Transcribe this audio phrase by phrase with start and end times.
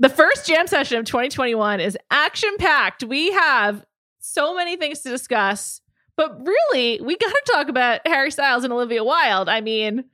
[0.00, 3.04] The first jam session of 2021 is action packed.
[3.04, 3.86] We have
[4.18, 5.82] so many things to discuss,
[6.16, 9.48] but really, we got to talk about Harry Styles and Olivia Wilde.
[9.48, 10.04] I mean,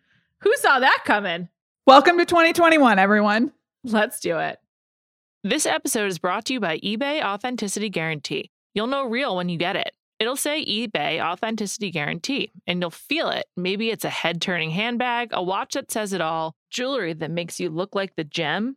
[0.41, 1.49] who saw that coming?
[1.87, 3.53] Welcome to 2021, everyone.
[3.83, 4.59] Let's do it.
[5.45, 8.51] This episode is brought to you by eBay Authenticity Guarantee.
[8.75, 9.93] You'll know real when you get it.
[10.19, 13.47] It'll say eBay Authenticity Guarantee, and you'll feel it.
[13.57, 17.59] Maybe it's a head turning handbag, a watch that says it all, jewelry that makes
[17.59, 18.77] you look like the gem.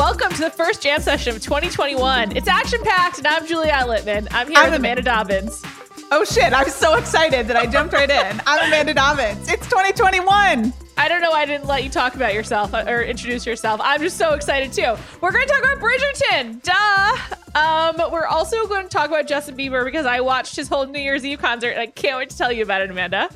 [0.00, 2.34] Welcome to the first jam session of 2021.
[2.34, 4.28] It's action packed, and I'm Juliet Litman.
[4.30, 5.62] I'm here I'm with Amanda Dobbins.
[6.10, 8.40] Oh shit, I'm so excited that I jumped right in.
[8.46, 9.46] I'm Amanda Dobbins.
[9.50, 10.72] It's 2021.
[10.96, 13.78] I don't know why I didn't let you talk about yourself uh, or introduce yourself.
[13.84, 14.96] I'm just so excited too.
[15.20, 16.62] We're going to talk about Bridgerton.
[16.62, 17.60] Duh.
[17.60, 20.98] Um, we're also going to talk about Justin Bieber because I watched his whole New
[20.98, 23.28] Year's Eve concert and I can't wait to tell you about it, Amanda.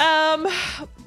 [0.00, 0.48] Um,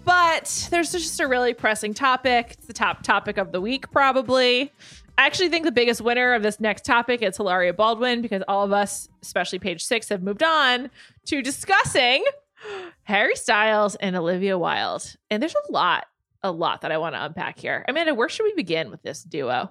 [0.03, 2.51] but there's just a really pressing topic.
[2.51, 4.71] It's the top topic of the week, probably.
[5.17, 8.63] I actually think the biggest winner of this next topic is Hilaria Baldwin because all
[8.63, 10.89] of us, especially page six, have moved on
[11.25, 12.23] to discussing
[13.03, 15.15] Harry Styles and Olivia Wilde.
[15.29, 16.05] And there's a lot,
[16.41, 17.85] a lot that I want to unpack here.
[17.87, 19.69] Amanda, where should we begin with this duo?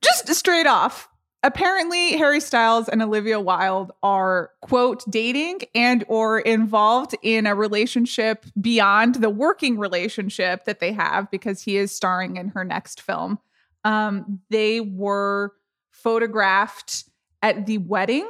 [0.00, 1.08] Just straight off.
[1.44, 8.44] Apparently, Harry Styles and Olivia Wilde are quote dating and or involved in a relationship
[8.60, 13.38] beyond the working relationship that they have because he is starring in her next film.
[13.84, 15.52] Um, they were
[15.92, 17.04] photographed
[17.40, 18.28] at the wedding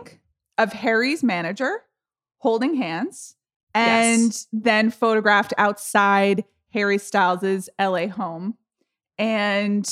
[0.59, 1.83] of Harry's manager
[2.39, 3.37] holding hands
[3.75, 4.47] and Yes.
[4.53, 6.45] then photographed outside
[6.75, 8.57] Harry Styles's LA home.
[9.19, 9.91] And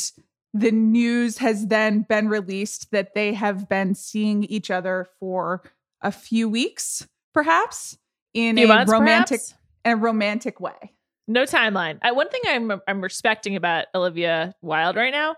[0.58, 5.62] the news has then been released that they have been seeing each other for
[6.02, 7.98] a few weeks, perhaps
[8.34, 9.54] in Few a months, romantic perhaps?
[9.84, 10.92] in a romantic way.
[11.28, 11.98] No timeline.
[12.02, 15.36] I, one thing I'm I'm respecting about Olivia Wilde right now,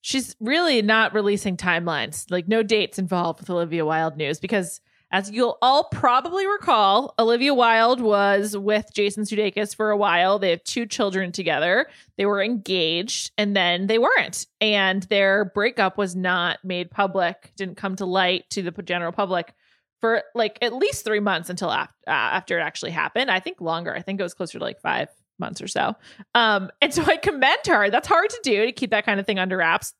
[0.00, 2.30] she's really not releasing timelines.
[2.30, 4.80] Like no dates involved with Olivia Wilde news because
[5.14, 10.40] as you'll all probably recall, Olivia Wilde was with Jason Sudeikis for a while.
[10.40, 11.86] They have two children together.
[12.18, 14.44] They were engaged and then they weren't.
[14.60, 19.54] And their breakup was not made public, didn't come to light to the general public
[20.00, 23.30] for like at least three months until after, uh, after it actually happened.
[23.30, 23.94] I think longer.
[23.94, 25.94] I think it was closer to like five months or so.
[26.34, 27.88] Um, and so I commend her.
[27.88, 29.94] That's hard to do to keep that kind of thing under wraps.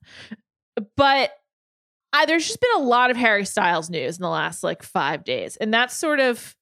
[0.97, 1.31] But
[2.15, 5.25] I, there's just been a lot of Harry Styles news in the last like five
[5.25, 6.57] days, and that's sort of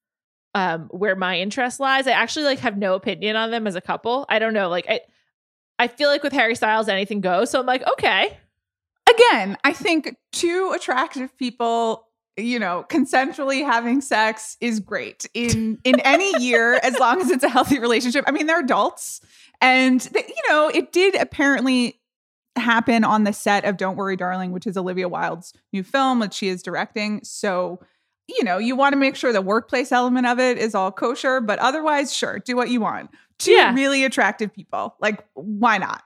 [0.54, 2.06] um, where my interest lies.
[2.06, 4.26] I actually like have no opinion on them as a couple.
[4.28, 4.68] I don't know.
[4.68, 5.00] Like I,
[5.78, 7.50] I feel like with Harry Styles, anything goes.
[7.50, 8.36] So I'm like, okay,
[9.12, 16.00] Again, I think two attractive people, you know, consensually having sex is great in in
[16.00, 18.24] any year as long as it's a healthy relationship.
[18.28, 19.20] I mean, they're adults
[19.60, 22.00] and they, you know, it did apparently
[22.56, 26.34] happen on the set of Don't Worry Darling, which is Olivia Wilde's new film that
[26.34, 27.20] she is directing.
[27.24, 27.80] So,
[28.28, 31.40] you know, you want to make sure the workplace element of it is all kosher,
[31.40, 33.10] but otherwise, sure, do what you want.
[33.38, 33.74] Two Yeah.
[33.74, 34.94] really attractive people.
[35.00, 36.02] Like, why not?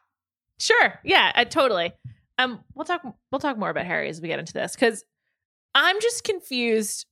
[0.59, 0.99] Sure.
[1.05, 1.93] Yeah, I, totally.
[2.39, 3.03] Um, we'll talk.
[3.31, 5.05] We'll talk more about Harry as we get into this because
[5.75, 7.07] I'm just confused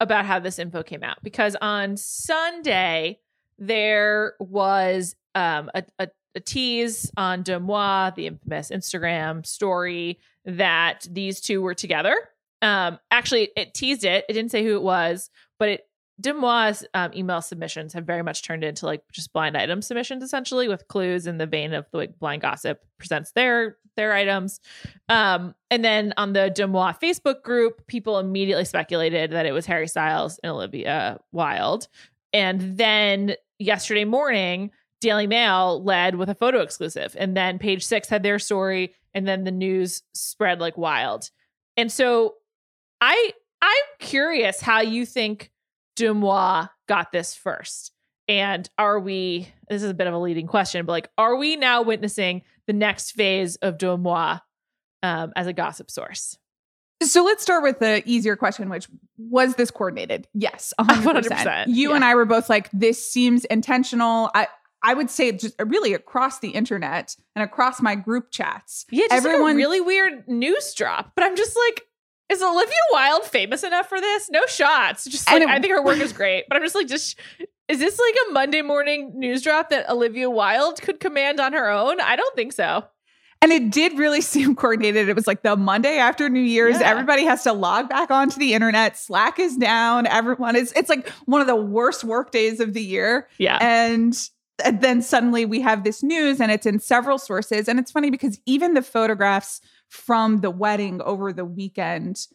[0.00, 1.18] about how this info came out.
[1.22, 3.18] Because on Sunday
[3.58, 11.40] there was um a, a, a tease on Deuxmoi, the infamous Instagram story, that these
[11.40, 12.14] two were together.
[12.62, 14.24] Um, actually, it teased it.
[14.28, 15.86] It didn't say who it was, but it
[16.20, 20.68] Deuxmoi um, email submissions have very much turned into like just blind item submissions, essentially
[20.68, 24.60] with clues in the vein of the like blind gossip presents their their items.
[25.08, 29.88] Um, and then on the Deuxmoi Facebook group, people immediately speculated that it was Harry
[29.88, 31.88] Styles and Olivia Wilde.
[32.32, 34.70] And then yesterday morning,
[35.02, 39.28] Daily Mail led with a photo exclusive, and then Page Six had their story, and
[39.28, 41.30] then the news spread like wild.
[41.76, 42.36] And so,
[43.00, 45.52] I I'm curious how you think
[45.96, 47.92] Deuxmoi got this first?
[48.28, 51.56] And are we, this is a bit of a leading question, but like, are we
[51.56, 54.40] now witnessing the next phase of Deuxmoi
[55.02, 56.38] um, as a gossip source?
[57.02, 58.88] So let's start with the easier question, which
[59.18, 60.28] was this coordinated?
[60.34, 61.24] Yes, 100%.
[61.24, 61.96] 100% you yeah.
[61.96, 64.30] and I were both like, this seems intentional.
[64.34, 64.46] I,
[64.82, 68.84] I would say just uh, really across the internet and across my group chats.
[68.90, 71.12] Yeah, just everyone like really weird news drop.
[71.14, 71.82] But I'm just like,
[72.28, 74.30] is Olivia Wilde famous enough for this?
[74.30, 75.04] No shots.
[75.04, 77.18] Just like, it, I think her work is great, but I'm just like, just
[77.68, 81.70] is this like a Monday morning news drop that Olivia Wilde could command on her
[81.70, 82.00] own?
[82.00, 82.84] I don't think so.
[83.40, 85.08] And it did really seem coordinated.
[85.08, 86.90] It was like the Monday after New Year's, yeah.
[86.90, 88.96] everybody has to log back onto the internet.
[88.96, 90.06] Slack is down.
[90.06, 93.28] Everyone is, it's like one of the worst work days of the year.
[93.38, 93.58] Yeah.
[93.60, 94.16] And
[94.64, 97.68] and then suddenly we have this news and it's in several sources.
[97.68, 102.26] And it's funny because even the photographs from the wedding over the weekend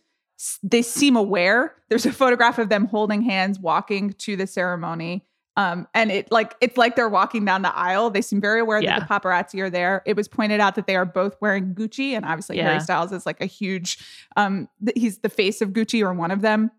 [0.61, 5.25] they seem aware there's a photograph of them holding hands walking to the ceremony
[5.57, 8.11] um, and it like it's like they're walking down the aisle.
[8.11, 8.99] They seem very aware yeah.
[8.99, 10.03] that the paparazzi are there.
[10.05, 12.65] It was pointed out that they are both wearing Gucci, and obviously yeah.
[12.65, 13.97] Harry Styles is like a huge.
[14.35, 16.69] Um, th- he's the face of Gucci or one of them.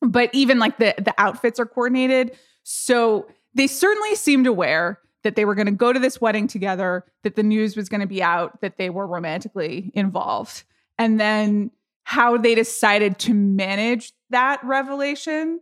[0.00, 5.44] But even like the the outfits are coordinated, so they certainly seemed aware that they
[5.44, 8.22] were going to go to this wedding together, that the news was going to be
[8.22, 10.62] out, that they were romantically involved.
[10.98, 11.70] And then
[12.04, 15.60] how they decided to manage that revelation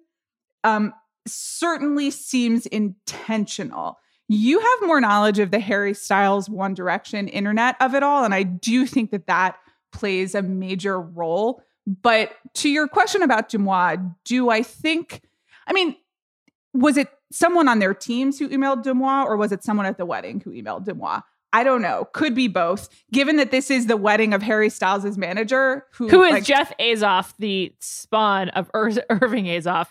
[0.65, 0.93] um,
[1.27, 3.99] certainly seems intentional.
[4.29, 8.25] You have more knowledge of the Harry Styles One Direction internet of it all.
[8.25, 9.57] And I do think that that
[9.93, 11.63] plays a major role.
[11.87, 15.23] But to your question about Deuxmoi, do I think,
[15.67, 15.97] I mean,
[16.75, 20.05] was it someone on their teams who emailed Deuxmoi, or was it someone at the
[20.05, 21.23] wedding who emailed Deuxmoi?
[21.53, 22.09] I don't know.
[22.13, 22.89] Could be both.
[23.13, 26.77] Given that this is the wedding of Harry Styles' manager, who, who is like, Jeff
[26.79, 29.87] Azoff, the spawn of Ir- Irving Azoff,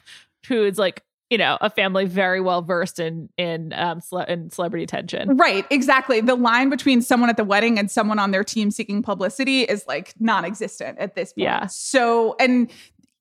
[0.47, 4.49] who is like you know a family very well versed in in um cele- in
[4.49, 5.37] celebrity attention.
[5.37, 6.19] Right, exactly.
[6.19, 9.85] The line between someone at the wedding and someone on their team seeking publicity is
[9.87, 11.43] like non-existent at this point.
[11.43, 11.67] Yeah.
[11.67, 12.69] So, and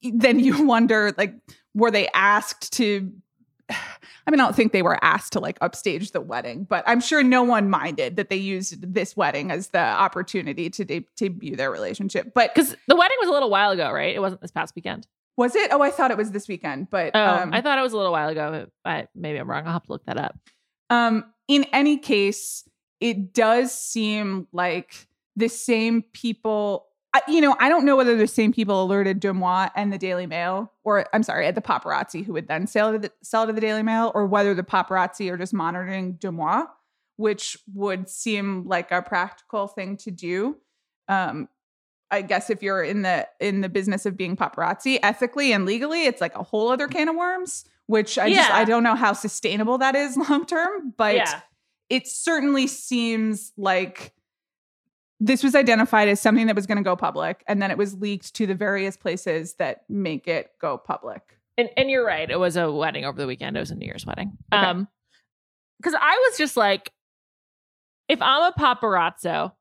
[0.02, 1.34] then you wonder, like,
[1.74, 3.12] were they asked to
[4.26, 7.00] I mean, I don't think they were asked to like upstage the wedding, but I'm
[7.00, 11.56] sure no one minded that they used this wedding as the opportunity to de- debut
[11.56, 12.32] their relationship.
[12.32, 14.14] But because the wedding was a little while ago, right?
[14.14, 15.08] It wasn't this past weekend.
[15.36, 15.72] Was it?
[15.72, 17.96] Oh, I thought it was this weekend, but oh, um, I thought it was a
[17.96, 18.66] little while ago.
[18.84, 19.66] But maybe I'm wrong.
[19.66, 20.38] I'll have to look that up.
[20.90, 22.68] Um, in any case,
[23.00, 28.26] it does seem like the same people I, you know, I don't know whether the
[28.26, 32.32] same people alerted Deuxmoi and the Daily Mail, or I'm sorry, at the paparazzi who
[32.32, 35.36] would then sell to the, sell to the Daily Mail, or whether the paparazzi are
[35.36, 36.66] just monitoring Deuxmoi,
[37.16, 40.56] which would seem like a practical thing to do.
[41.08, 41.48] Um,
[42.10, 46.04] I guess if you're in the in the business of being paparazzi, ethically and legally,
[46.04, 47.64] it's like a whole other can of worms.
[47.86, 48.36] Which I yeah.
[48.36, 51.40] just I don't know how sustainable that is long term, but yeah.
[51.90, 54.12] it certainly seems like
[55.24, 57.94] this was identified as something that was going to go public and then it was
[57.94, 61.38] leaked to the various places that make it go public.
[61.56, 63.86] And, and you're right it was a wedding over the weekend it was a new
[63.86, 64.32] year's wedding.
[64.52, 64.62] Okay.
[64.62, 64.88] um
[65.78, 66.90] because i was just like
[68.08, 69.52] if i'm a paparazzo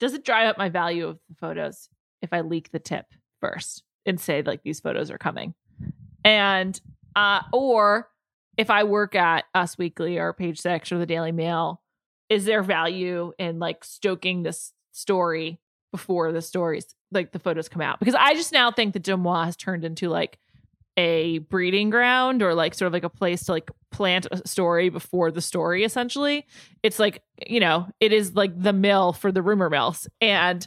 [0.00, 1.88] does it drive up my value of the photos
[2.20, 3.06] if i leak the tip
[3.40, 5.54] first and say like these photos are coming?
[6.24, 6.80] And
[7.14, 8.08] uh or
[8.56, 11.82] if i work at us weekly or page six or the daily mail
[12.28, 15.58] is there value in like stoking this story
[15.92, 17.98] before the stories like the photos come out?
[17.98, 20.38] Because i just now think that Deuxmoi has turned into like
[20.96, 24.88] a breeding ground or like sort of like a place to like plant a story
[24.88, 26.46] before the story essentially.
[26.82, 30.08] It's like you know it is like the mill for the rumor mills.
[30.20, 30.66] And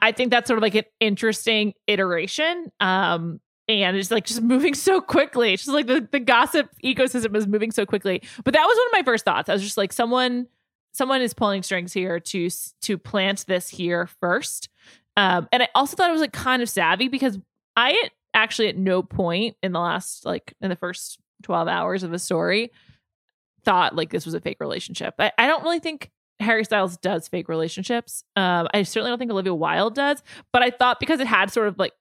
[0.00, 4.74] i think that's sort of like an interesting iteration um and it's like just moving
[4.74, 5.54] so quickly.
[5.54, 8.22] It's just like the, the gossip ecosystem is moving so quickly.
[8.44, 9.48] But that was one of my first thoughts.
[9.48, 10.46] I was just like someone
[10.92, 12.48] someone is pulling strings here to
[12.82, 14.68] to plant this here first.
[15.16, 17.38] Um, and I also thought it was like kind of savvy because
[17.76, 22.12] I actually at no point in the last like in the first 12 hours of
[22.12, 22.70] a story
[23.64, 25.14] thought like this was a fake relationship.
[25.18, 28.24] I, I don't really think Harry Styles does fake relationships.
[28.36, 30.22] Um, I certainly don't think Olivia Wilde does,
[30.52, 31.92] but I thought because it had sort of like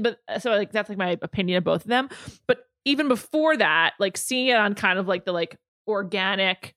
[0.00, 2.08] but so like that's like my opinion of both of them.
[2.46, 5.56] But even before that, like seeing it on kind of like the like
[5.86, 6.74] organic.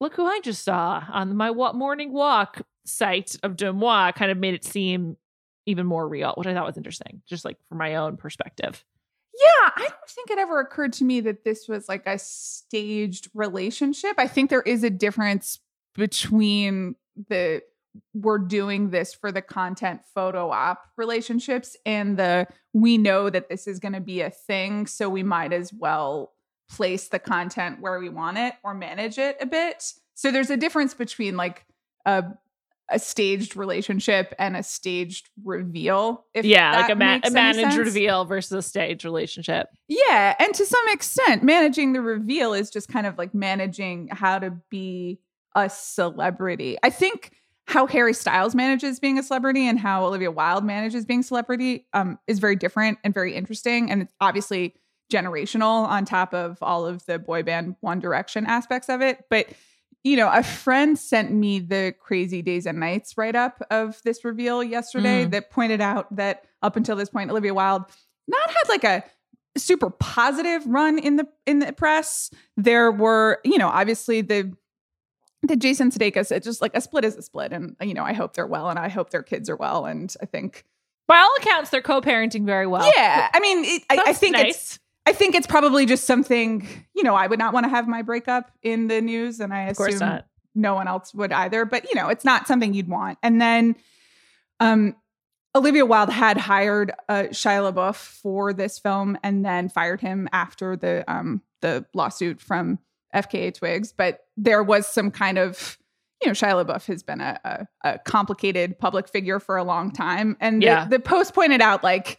[0.00, 4.38] Look who I just saw on my wa- morning walk site of Deuxmoi kind of
[4.38, 5.16] made it seem
[5.66, 8.84] even more real, which I thought was interesting, just like from my own perspective.
[9.38, 13.28] Yeah, I don't think it ever occurred to me that this was like a staged
[13.34, 14.14] relationship.
[14.18, 15.58] I think there is a difference
[15.94, 16.96] between
[17.28, 17.62] the
[18.14, 23.66] we're doing this for the content photo op relationships and the we know that this
[23.66, 26.32] is going to be a thing, so we might as well
[26.68, 29.92] place the content where we want it or manage it a bit.
[30.14, 31.64] So there's a difference between like
[32.04, 32.24] a
[32.88, 36.24] a staged relationship and a staged reveal.
[36.34, 37.76] If yeah, like a, ma- a managed sense.
[37.76, 39.68] reveal versus a staged relationship.
[39.88, 44.38] Yeah, and to some extent, managing the reveal is just kind of like managing how
[44.38, 45.18] to be
[45.54, 46.76] a celebrity.
[46.82, 47.32] I think
[47.66, 52.18] how Harry Styles manages being a celebrity and how Olivia Wilde manages being celebrity um,
[52.28, 54.74] is very different and very interesting, and it's obviously
[55.12, 59.24] generational on top of all of the boy band One Direction aspects of it.
[59.30, 59.48] But
[60.04, 64.24] you know, a friend sent me the crazy days and nights write up of this
[64.24, 65.30] reveal yesterday Mm.
[65.32, 67.84] that pointed out that up until this point, Olivia Wilde
[68.28, 69.02] not had like a
[69.56, 72.30] super positive run in the in the press.
[72.56, 74.52] There were, you know, obviously the
[75.42, 78.12] the Jason Sudeikis, it just like a split is a split, and you know, I
[78.12, 80.64] hope they're well, and I hope their kids are well, and I think,
[81.08, 82.90] By all accounts, they're co-parenting very well.
[82.96, 84.78] yeah, I mean, it, I, I think it's nice.
[85.06, 88.02] I think it's probably just something, you know, I would not want to have my
[88.02, 90.26] breakup in the news, and I of course assume not.
[90.54, 91.64] no one else would either.
[91.64, 93.18] But you know, it's not something you'd want.
[93.22, 93.76] And then,
[94.60, 94.96] um,
[95.54, 100.76] Olivia Wilde had hired uh, Shia LaBeouf for this film, and then fired him after
[100.76, 102.78] the um the lawsuit from
[103.14, 103.92] FKA Twigs.
[103.96, 105.78] But there was some kind of
[106.22, 109.90] you know, Shia LaBeouf has been a, a, a complicated public figure for a long
[109.92, 110.34] time.
[110.40, 110.86] And the- Yeah.
[110.86, 112.18] the, post pointed out, like,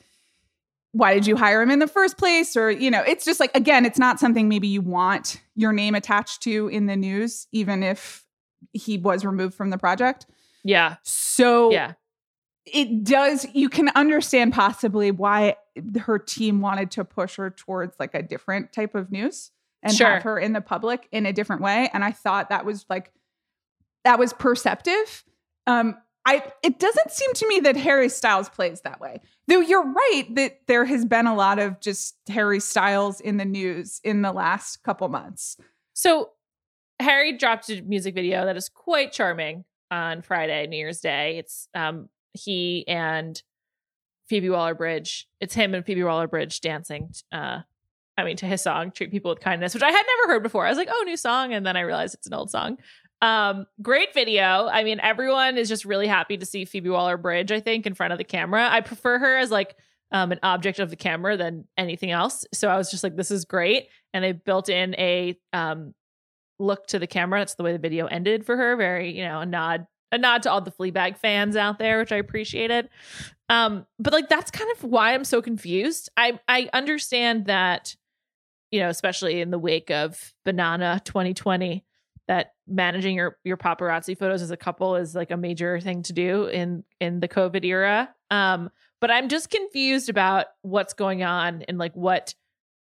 [0.93, 2.55] why did you hire him in the first place?
[2.55, 5.95] Or, you know, it's just like, again, it's not something maybe you want your name
[5.95, 8.25] attached to in the news, even if
[8.73, 10.25] he was removed from the project.
[10.63, 10.95] Yeah.
[11.03, 11.93] So Yeah.
[12.65, 15.55] it does, you can understand possibly why
[15.99, 19.51] her team wanted to push her towards like a different type of news
[19.83, 20.07] and Sure.
[20.09, 21.89] have her in the public in a different way.
[21.93, 23.11] And I thought that was like,
[24.03, 25.23] that was perceptive.
[25.67, 25.95] Um,
[26.27, 29.21] I it doesn't seem to me that Harry Styles plays that way.
[29.47, 33.45] Though you're right that there has been a lot of just Harry Styles in the
[33.45, 35.55] news in the last couple months.
[35.93, 36.31] So
[36.99, 41.37] Harry dropped a music video that is quite charming on Friday, New Year's Day.
[41.37, 43.41] It's um he and
[44.27, 45.29] Phoebe Waller Bridge.
[45.39, 47.11] It's him and Phoebe Waller Bridge dancing.
[47.31, 47.61] Uh
[48.17, 50.65] I mean to his song, Treat People with Kindness, which I had never heard before.
[50.65, 52.79] I was like, oh, new song, and then I realized it's an old song.
[53.21, 54.67] Um, great video.
[54.67, 57.93] I mean, everyone is just really happy to see Phoebe Waller Bridge, I think, in
[57.93, 58.69] front of the camera.
[58.69, 59.75] I prefer her as like
[60.11, 62.45] um, an object of the camera than anything else.
[62.53, 63.89] So I was just like, this is great.
[64.13, 65.93] And they built in a um,
[66.59, 67.39] look to the camera.
[67.39, 68.75] That's the way the video ended for her.
[68.75, 72.11] Very, you know, a nod, a nod to all the Fleabag fans out there, which
[72.11, 72.89] I appreciated.
[73.49, 76.09] Um, but like that's kind of why I'm so confused.
[76.17, 77.95] I I understand that,
[78.71, 81.85] you know, especially in the wake of Banana 2020,
[82.27, 86.13] that managing your your paparazzi photos as a couple is like a major thing to
[86.13, 88.13] do in in the COVID era.
[88.29, 88.69] Um,
[88.99, 92.33] but I'm just confused about what's going on and like what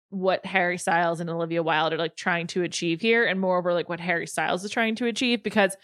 [0.09, 3.89] what Harry Styles and Olivia Wilde are like trying to achieve here, and moreover, like
[3.89, 5.77] what Harry Styles is trying to achieve because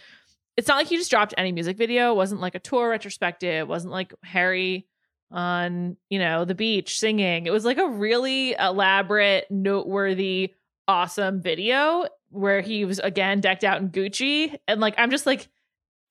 [0.58, 2.12] it's not like he just dropped any music video.
[2.12, 3.62] It wasn't like a tour retrospective.
[3.62, 4.88] It wasn't like Harry
[5.32, 7.46] on, you know, the beach singing.
[7.46, 10.54] It was like a really elaborate, noteworthy,
[10.88, 14.56] awesome video where he was again decked out in Gucci.
[14.68, 15.48] And like, I'm just like,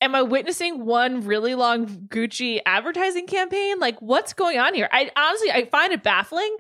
[0.01, 3.79] am I witnessing one really long Gucci advertising campaign?
[3.79, 4.89] Like, what's going on here?
[4.93, 6.57] I honestly, I find it baffling.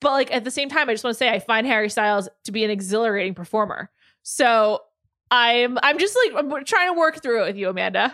[0.00, 2.28] But like at the same time, I just want to say I find Harry Styles
[2.44, 3.90] to be an exhilarating performer.
[4.22, 4.82] So
[5.30, 8.12] I'm I'm just like I'm trying to work through it with you, Amanda.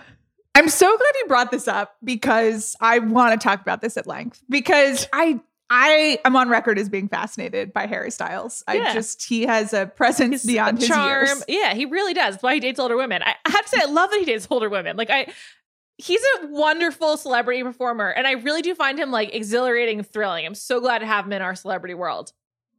[0.55, 4.07] I'm so glad you brought this up because I want to talk about this at
[4.07, 5.41] length because I
[5.75, 8.63] I am on record as being fascinated by Harry Styles.
[8.69, 11.27] I just he has a presence His beyond his charm.
[11.27, 11.45] years.
[11.49, 12.35] Yeah, he really does.
[12.35, 13.23] That's why he dates older women.
[13.23, 14.99] I, I have to say, I love that he dates older women.
[14.99, 15.33] Like I
[15.97, 18.11] he's a wonderful celebrity performer.
[18.11, 20.45] And I really do find him like exhilarating and thrilling.
[20.45, 22.33] I'm so glad to have him in our celebrity world.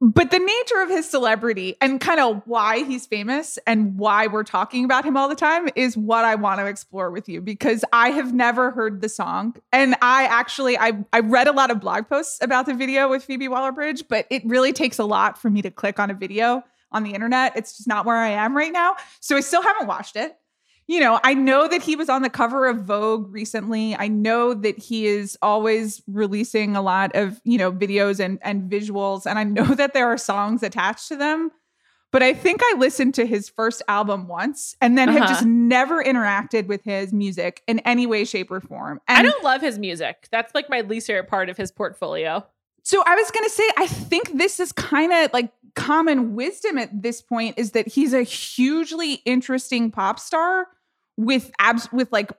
[0.05, 4.43] But the nature of his celebrity and kind of why he's famous and why we're
[4.43, 7.85] talking about him all the time is what I want to explore with you because
[7.93, 9.55] I have never heard the song.
[9.71, 13.23] And I actually I I read a lot of blog posts about the video with
[13.23, 16.65] Phoebe Waller-Bridge, but it really takes a lot for me to click on a video
[16.91, 17.55] on the internet.
[17.55, 18.97] It's just not where I am right now.
[19.21, 20.35] So I still haven't watched it.
[20.87, 23.95] You know, I know that he was on the cover of Vogue recently.
[23.95, 28.69] I know that he is always releasing a lot of, you know, videos and and
[28.69, 31.51] visuals and I know that there are songs attached to them.
[32.11, 35.33] But I think I listened to his first album once and then have Uh-huh.
[35.33, 39.01] just never interacted with his music in any way shape or form.
[39.07, 40.27] And I don't love his music.
[40.31, 42.45] That's like my least favorite part of his portfolio.
[42.83, 46.77] So I was going to say, I think this is kind of like common wisdom
[46.77, 50.67] at this point is that he's a hugely interesting pop star
[51.17, 52.31] with abs with like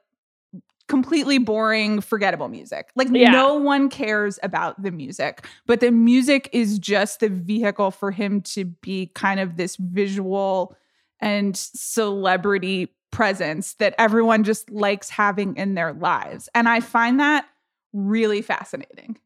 [0.87, 2.91] completely boring, forgettable music.
[2.95, 3.31] Like Yeah.
[3.31, 8.43] no one cares about the music, but the music is just the vehicle for him
[8.43, 10.77] to be kind of this visual
[11.21, 16.49] and celebrity presence that everyone just likes having in their lives.
[16.55, 17.47] And I find that
[17.93, 19.17] really fascinating.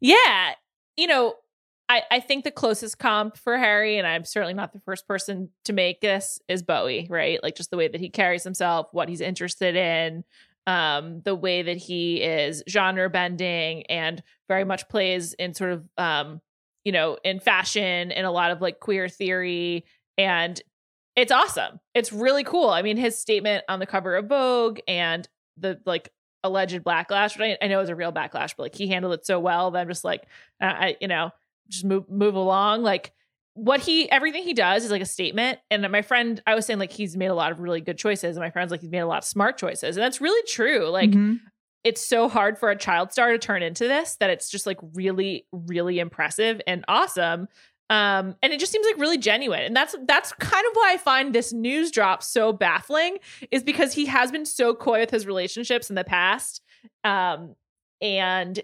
[0.00, 0.52] Yeah.
[0.96, 1.34] You know,
[1.88, 5.50] I, I think the closest comp for Harry, and I'm certainly not the first person
[5.66, 7.40] to make this, is Bowie, right?
[7.42, 10.24] Like just the way that he carries himself, what he's interested in,
[10.66, 15.88] um, the way that he is genre bending and very much plays in sort of
[15.96, 16.40] um,
[16.86, 19.84] you know, in fashion and a lot of like queer theory.
[20.16, 20.62] And
[21.16, 21.80] it's awesome.
[21.94, 22.70] It's really cool.
[22.70, 26.10] I mean, his statement on the cover of Vogue and the like
[26.44, 29.26] alleged backlash, which I, I know is a real backlash, but like he handled it
[29.26, 30.26] so well that I'm just like,
[30.62, 31.32] uh, I, you know,
[31.68, 32.82] just move move along.
[32.82, 33.12] Like
[33.54, 35.58] what he everything he does is like a statement.
[35.70, 38.36] And my friend, I was saying like he's made a lot of really good choices,
[38.36, 40.88] and my friend's like he's made a lot of smart choices, and that's really true.
[40.88, 41.40] Like Mhm.
[41.84, 44.78] it's so hard for a child star to turn into this that it's just like
[44.94, 47.46] really really impressive and awesome
[47.88, 50.96] um and it just seems like really genuine and that's that's kind of why i
[50.96, 53.16] find this news drop so baffling
[53.52, 56.60] is because he has been so coy with his relationships in the past
[57.04, 57.54] um
[58.00, 58.60] and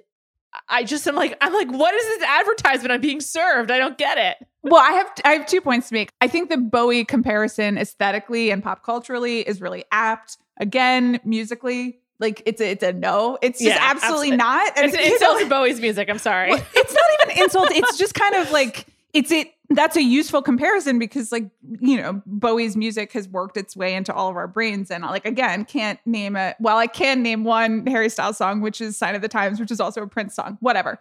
[0.69, 3.99] i just am like i'm like what is this advertisement i'm being served i don't
[3.99, 6.11] get it Well, I have I have two points to make.
[6.21, 10.39] I think the Bowie comparison aesthetically and pop culturally is really apt.
[10.61, 13.39] Again, musically, like it's a, it's a no.
[13.43, 14.37] It's just Yeah, absolutely absolutely.
[14.37, 14.73] not.
[14.79, 17.71] And it's an you know, to bowie's music i'm sorry well, it's not even insult.
[17.73, 19.53] It's just kind of like it's it.
[19.71, 21.49] That's a useful comparison because, like,
[21.81, 25.25] you know, Bowie's music has worked its way into all of our brains, and like
[25.25, 26.57] again, can't name it.
[26.61, 29.71] Well, I can name one Harry Styles song, which is "Sign of the Times," which
[29.71, 30.59] is also a Prince song.
[30.61, 30.99] Whatever.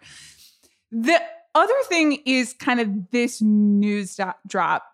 [0.90, 1.20] The
[1.54, 4.84] other thing is kind of this news drop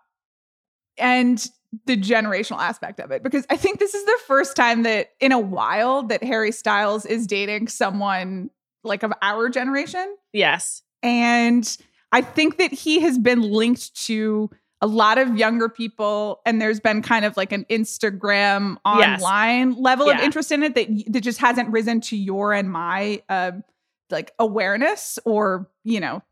[0.97, 1.47] and
[1.85, 5.31] the generational aspect of it because I think this is the first time that in
[5.31, 8.49] a while that Harry Styles is dating someone
[8.83, 10.15] like of our generation.
[10.33, 11.77] yes And
[12.11, 14.49] I think that he has been linked to
[14.81, 19.21] a lot of younger people, and there's been kind of like an Instagram Yes.
[19.21, 23.21] online level of interest in it that that just hasn't risen to your and my
[23.29, 23.63] um,
[24.09, 26.23] like awareness, or you know,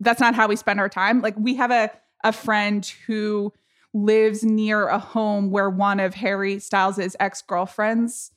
[0.00, 1.20] that's not how we spend our time.
[1.20, 1.90] Like we have a
[2.24, 3.52] a friend who
[3.92, 8.30] lives near a home where one of Harry Styles' ex girlfriends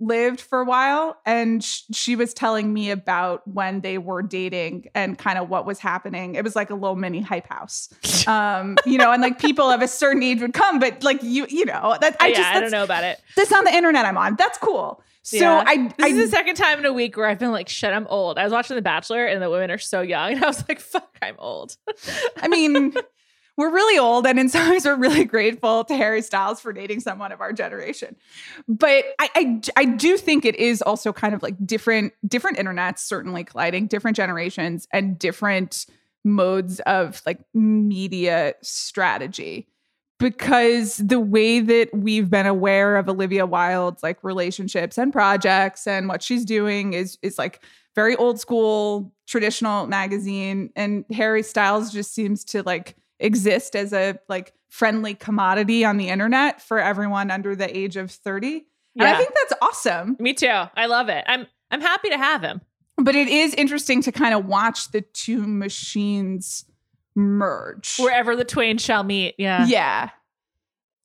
[0.00, 4.86] lived for a while and sh- she was telling me about when they were dating
[4.94, 7.88] and kind of what was happening it was like a little mini hype house
[8.28, 11.46] um you know and like people of a certain age would come but like you
[11.48, 14.04] you know that i yeah just i don't know about it that's on the internet
[14.04, 15.64] i'm on that's cool so Yeah.
[15.66, 17.92] i This i is the second time in a week where I've been like, shit,
[17.92, 18.38] I'm old.
[18.38, 20.32] I was watching The Bachelor and the women are so young.
[20.36, 21.76] And I was like, fuck, I'm old.
[22.38, 22.94] I mean,
[23.58, 27.00] we're really old, and in some ways, we're really grateful to Harry Styles for dating
[27.00, 28.16] someone of our generation.
[28.66, 33.00] But I, I, I do think it is also kind of like different, different internets
[33.00, 35.84] certainly colliding, different generations, and different
[36.24, 39.68] modes of like media strategy.
[40.20, 46.08] Because the way that we've been aware of Olivia Wilde's like relationships and projects and
[46.08, 47.62] what she's doing is is like
[47.94, 54.18] very old school traditional magazine and Harry Styles just seems to like exist as a
[54.28, 58.66] like friendly commodity on the internet for everyone under the age of 30.
[58.98, 60.16] And I think that's awesome.
[60.18, 60.46] Me too.
[60.48, 61.24] I love it.
[61.26, 62.60] I'm I'm happy to have him.
[62.96, 66.64] But it is interesting to kind of watch the two machines
[67.14, 67.96] merge.
[67.98, 69.36] Wherever the twain shall meet.
[69.38, 69.66] Yeah.
[69.66, 70.10] yeah.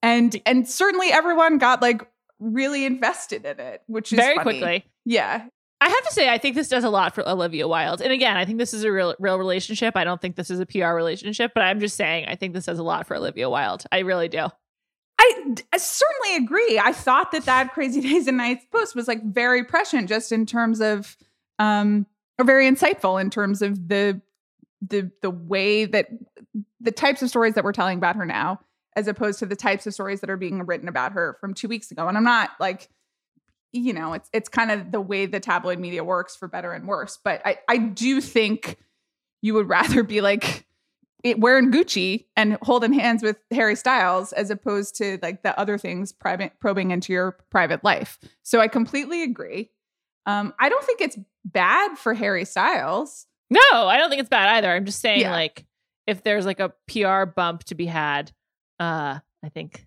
[0.02, 2.08] And and certainly everyone got like
[2.40, 4.60] really invested in it, which is Very funny.
[4.60, 4.86] quickly.
[5.06, 5.46] Yeah.
[5.84, 8.02] I have to say, I think this does a lot for Olivia Wilde.
[8.02, 9.98] And again, I think this is a real real relationship.
[9.98, 12.66] I don't think this is a PR relationship, but I'm just saying I think this
[12.66, 13.84] does a lot for Olivia Wilde.
[13.92, 14.48] I really do.
[15.20, 16.80] I, I certainly agree.
[16.82, 20.46] I thought that that Crazy Days and Nights post was like very prescient, just in
[20.46, 21.18] terms of,
[21.60, 22.08] um,
[22.40, 24.22] or very insightful in terms of the
[24.82, 26.08] the the way that
[26.80, 28.62] the types of stories that we're telling about her now,
[28.96, 31.68] as opposed to the types of stories that are being written about her from two
[31.68, 32.08] weeks ago.
[32.08, 32.90] And I'm not like,
[33.74, 36.88] you know, it's it's kind of the way the tabloid media works for better and
[36.88, 37.18] worse.
[37.24, 38.78] But I I do think
[39.42, 40.66] you would rather be like
[41.24, 45.78] it, wearing Gucci and holding hands with Harry Styles as opposed to like the other
[45.78, 48.20] things private probing into your private life.
[48.44, 49.70] So I completely agree.
[50.26, 53.26] Um, I don't think it's bad for Harry Styles.
[53.50, 54.70] No, I don't think it's bad either.
[54.72, 55.32] I'm just saying, Yeah.
[55.32, 55.66] like,
[56.08, 58.32] if there's like a PR bump to be had,
[58.80, 59.86] uh, I think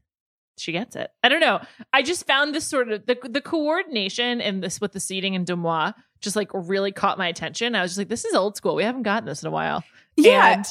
[0.59, 1.11] she gets it.
[1.23, 1.61] I don't know.
[1.93, 5.45] I just found this sort of the the coordination in this with the seating in
[5.45, 7.75] Deuxmoi just like really caught my attention.
[7.75, 8.75] I was just like, this is old school.
[8.75, 9.85] We haven't gotten this in a while.
[10.17, 10.55] Yeah.
[10.55, 10.65] And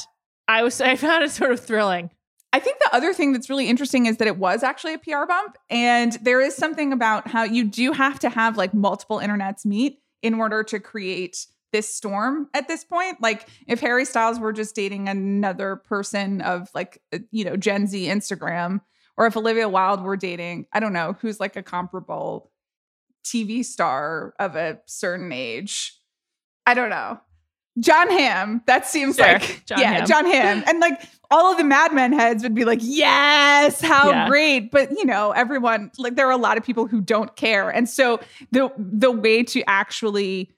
[0.48, 2.10] I was I found it sort of thrilling.
[2.52, 5.26] I think the other thing that's really interesting is that it was actually a PR
[5.26, 5.56] bump.
[5.68, 9.98] And there is something about how you do have to have like multiple internets meet
[10.22, 13.20] in order to create this storm at this point.
[13.20, 17.86] Like if Harry Styles were just dating another person of like, uh, you know, Gen
[17.86, 18.80] Z Instagram,
[19.16, 22.50] or if Olivia Wilde were dating, I don't know, who's like a comparable
[23.24, 25.98] TV star of a certain age.
[26.66, 27.20] I don't know.
[27.78, 28.62] Jon Hamm.
[28.66, 29.26] That seems Sure.
[29.26, 30.06] like Jon yeah, Hamm.
[30.06, 30.64] Jon Hamm.
[30.66, 34.28] And like all of the Mad Men heads would be like, "Yes, how Yeah.
[34.28, 37.68] great!" But you know, everyone like there are a lot of people who don't care,
[37.68, 38.18] and so
[38.50, 40.55] the the way to actually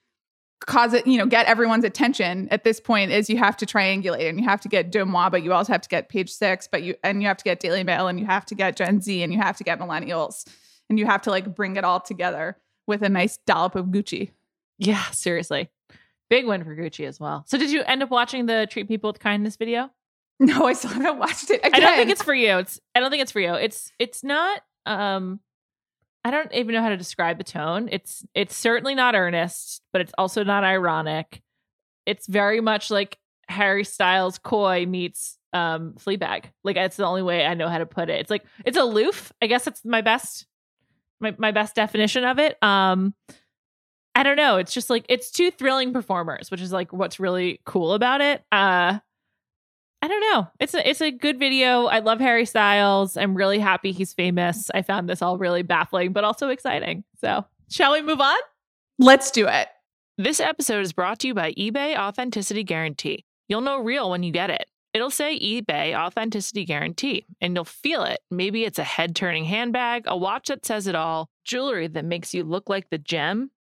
[0.66, 4.28] cause it, you know, get everyone's attention at this point is you have to triangulate
[4.28, 6.82] and you have to get Deuxmoi, but you also have to get Page Six, but
[6.82, 9.22] you and you have to get Daily Mail and you have to get Gen Z
[9.22, 10.46] and you have to get Millennials
[10.90, 14.30] and you have to like bring it all together with a nice dollop of Gucci.
[14.78, 15.68] Yeah, seriously.
[16.30, 17.44] Big win for Gucci as well.
[17.46, 19.90] So did you end up watching the treat people with kindness video?
[20.40, 21.60] No, I still haven't watched it.
[21.60, 21.74] Again.
[21.74, 22.58] I don't think it's for you.
[22.58, 23.54] It's I don't think it's for you.
[23.54, 25.40] It's it's not um
[26.28, 27.88] I don't even know how to describe the tone.
[27.90, 31.40] It's it's certainly not earnest, but it's also not ironic.
[32.04, 33.16] It's very much like
[33.48, 36.44] Harry Styles coy meets um Fleabag.
[36.64, 38.20] Like it's the only way I know how to put it.
[38.20, 39.32] It's like it's aloof.
[39.40, 40.46] I guess it's my best
[41.18, 42.62] my, my best definition of it.
[42.62, 43.14] Um
[44.14, 44.58] I don't know.
[44.58, 48.44] It's just like it's two thrilling performers, which is like what's really cool about it.
[48.52, 48.98] Uh
[50.00, 50.48] I don't know.
[50.61, 51.87] It's a it's a good video.
[51.87, 53.16] I love Harry Styles.
[53.16, 54.70] I'm really happy he's famous.
[54.72, 57.04] I found this all really baffling, but also exciting.
[57.20, 58.38] So, shall we move on?
[58.98, 59.68] Let's do it.
[60.16, 63.24] This episode is brought to you by eBay Authenticity Guarantee.
[63.48, 64.66] You'll know real when you get it.
[64.94, 68.20] It'll say eBay Authenticity Guarantee, and you'll feel it.
[68.30, 72.34] Maybe it's a head turning handbag, a watch that says it all, jewelry that makes
[72.34, 73.50] you look like the gem.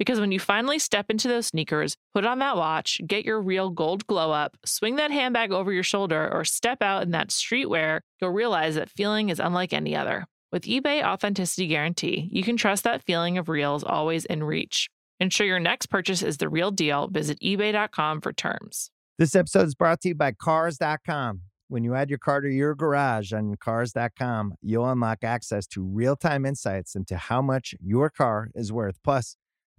[0.00, 3.68] Because when you finally step into those sneakers, put on that watch, get your real
[3.68, 8.00] gold glow up, swing that handbag over your shoulder, or step out in that streetwear,
[8.18, 10.24] you'll realize that feeling is unlike any other.
[10.50, 14.88] With eBay Authenticity Guarantee, you can trust that feeling of real is always in reach.
[15.20, 17.08] Ensure your next purchase is the real deal.
[17.08, 18.90] Visit eBay.com for terms.
[19.18, 21.42] This episode is brought to you by Cars.com.
[21.68, 26.16] When you add your car to your garage on Cars.com, you'll unlock access to real
[26.16, 28.98] time insights into how much your car is worth.
[29.04, 29.36] Plus,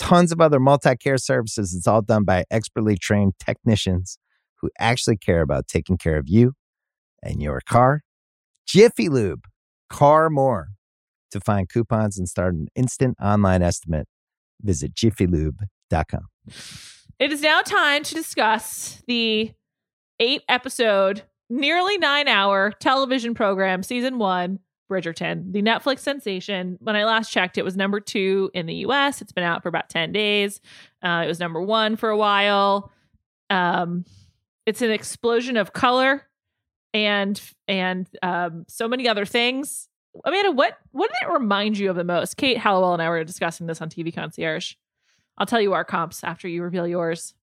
[0.00, 1.74] tons of other multi care services.
[1.74, 4.18] It's all done by expertly trained technicians
[4.60, 6.54] who actually care about taking care of you
[7.22, 8.02] and your car.
[8.66, 9.44] Jiffy Lube,
[9.88, 10.68] car more.
[11.32, 14.08] To find coupons and start an instant online estimate,
[14.60, 16.26] visit jiffylube.com.
[17.20, 19.52] It is now time to discuss the
[20.18, 24.58] eight episode, nearly nine hour television program, season one,
[24.90, 26.76] Bridgerton, the Netflix sensation.
[26.80, 29.22] When I last checked, it was number two in the US.
[29.22, 30.60] It's been out for about 10 days.
[31.02, 32.90] Uh, it was number one for a while.
[33.48, 34.04] Um,
[34.66, 36.26] it's an explosion of color
[36.92, 39.88] and and um, so many other things.
[40.24, 42.36] Amanda, what what did it remind you of the most?
[42.36, 44.74] Kate Halliwell and I were discussing this on TV Concierge.
[45.38, 47.34] I'll tell you our comps after you reveal yours.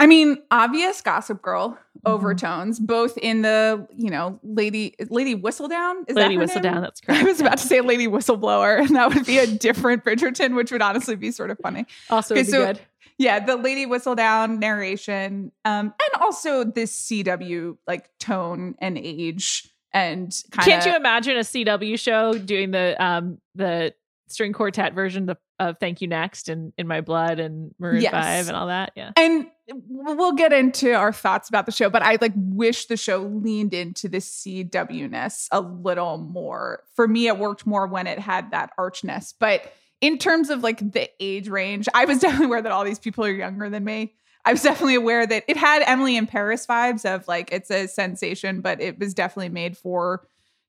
[0.00, 2.14] I mean, obvious Gossip Girl Mm-hmm.
[2.14, 6.04] overtones, both in the you know lady Lady Whistledown.
[6.08, 6.80] Is Lady that Whistledown, name?
[6.80, 7.20] that's correct.
[7.20, 10.72] I was about to say Lady Whistleblower, and that would be a different Bridgerton, which
[10.72, 11.84] would honestly be sort of funny.
[12.08, 12.80] Also, Okay, be so- good.
[13.18, 20.32] Yeah, the Lady Whistledown narration, um, and also this CW like tone and age and
[20.52, 23.92] kind Can't you imagine a CW show doing the um the
[24.28, 28.12] string quartet version of, of Thank You Next and In My Blood and Maroon Yes.
[28.12, 28.92] Five and all that?
[28.96, 29.12] Yeah.
[29.14, 33.18] And we'll get into our thoughts about the show, but I like wish the show
[33.18, 36.82] leaned into the CW ness a little more.
[36.96, 39.34] For me, it worked more when it had that archness.
[39.38, 39.70] But
[40.00, 43.24] in terms of like the age range, I was definitely aware that all these people
[43.24, 44.14] are younger than me.
[44.46, 47.86] I was definitely aware that it had Emily in Paris vibes of like it's a
[47.86, 50.26] sensation, but it was definitely made for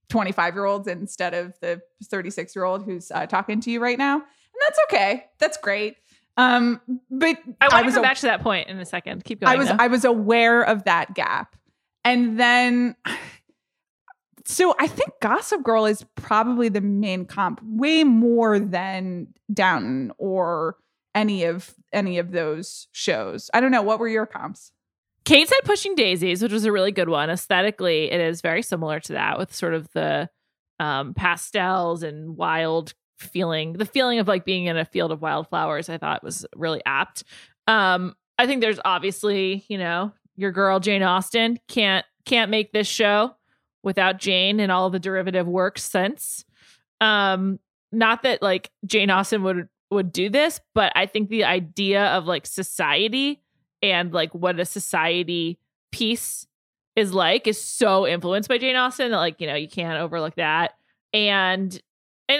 [0.10, 3.98] 25 year olds instead of the 36 year old who's uh, talking to you right
[3.98, 4.24] now.
[4.68, 5.26] That's okay.
[5.40, 5.98] That's great.
[6.38, 9.24] Um, but I want to was come a- back to that point in a second.
[9.26, 9.54] Keep going.
[9.54, 9.76] I was though.
[9.80, 11.56] I was aware of that gap.
[12.04, 12.96] And then
[14.46, 20.78] so I think Gossip Girl is probably the main comp way more than Downton or
[21.14, 23.50] any of any of those shows.
[23.54, 24.72] I don't know what were your comps?
[25.24, 27.30] Kate said Pushing Daisies, which was a really good one.
[27.30, 30.30] Aesthetically, it is very similar to that with sort of the
[30.80, 35.90] um, pastels and wild feeling, the feeling of like being in a field of wildflowers.
[35.90, 37.24] I thought was really apt.
[37.68, 42.88] Um, I think there's obviously, you know, your girl Jane Austen can't can't make this
[42.88, 43.36] show
[43.84, 46.46] without Jane and all the derivative works since.
[47.00, 47.60] Um,
[47.92, 52.26] not that like Jane Austen would would do this, but I think the idea of
[52.26, 53.42] like society
[53.82, 55.60] and like what a society
[55.92, 56.48] piece
[56.96, 60.36] is like is so influenced by Jane Austen that like you know you can't overlook
[60.36, 60.74] that
[61.14, 61.82] and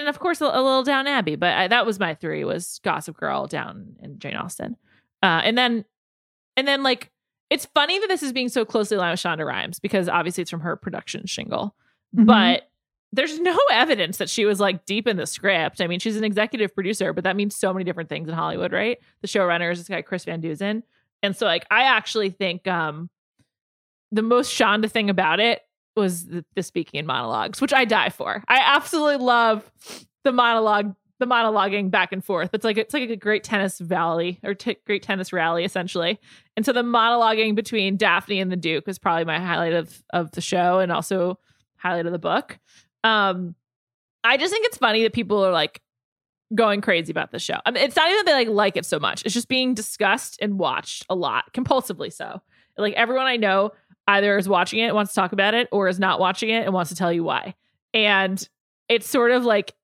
[0.00, 2.80] and of course a, a little Downton Abbey but I, that was my three was
[2.82, 4.76] Gossip Girl Downton Jane Austen
[5.22, 5.84] uh, and then
[6.56, 7.10] and then like
[7.50, 10.50] it's funny that this is being so closely aligned with Shonda Rhimes because obviously it's
[10.50, 11.74] from her production shingle
[12.14, 12.26] Mm-hmm.
[12.26, 12.68] but
[13.12, 15.80] there's no evidence that she was like deep in the script.
[15.80, 18.72] I mean, she's an executive producer, but that means so many different things in Hollywood,
[18.72, 18.98] right?
[19.22, 20.82] The showrunner is this guy Chris Van Dusen,
[21.22, 23.08] and so like I actually think um
[24.10, 25.62] the most Shonda thing about it
[25.96, 28.42] was the, the speaking in monologues, which I die for.
[28.48, 29.70] I absolutely love
[30.24, 32.50] the monologue, the monologuing back and forth.
[32.52, 36.18] It's like it's like a great tennis valley or t- great tennis rally essentially.
[36.56, 40.30] And so the monologuing between Daphne and the Duke was probably my highlight of of
[40.32, 41.38] the show and also
[41.76, 42.58] highlight of the book.
[43.04, 43.54] Um,
[44.24, 45.82] I just think it's funny that people are like
[46.54, 47.58] going crazy about the show.
[47.64, 49.24] I mean, it's not even that they like like it so much.
[49.24, 52.40] It's just being discussed and watched a lot, compulsively so.
[52.76, 53.72] Like everyone I know
[54.12, 56.72] either is watching it, wants to talk about it, or is not watching it and
[56.72, 57.54] wants to tell you why.
[57.94, 58.46] And
[58.88, 59.74] it's sort of like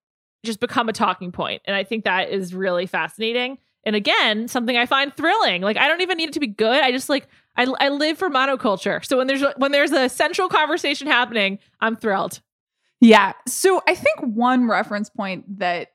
[0.45, 1.63] just become a talking point.
[1.65, 3.59] And I think that is really fascinating.
[3.85, 5.63] And again, something I find thrilling.
[5.63, 6.83] Like I don't even need it to be good.
[6.83, 9.05] I just like I, I live for monoculture.
[9.05, 12.41] So when there's when there's a central conversation happening, I'm thrilled.
[13.01, 13.33] Yeah.
[13.47, 15.89] So I think one reference point that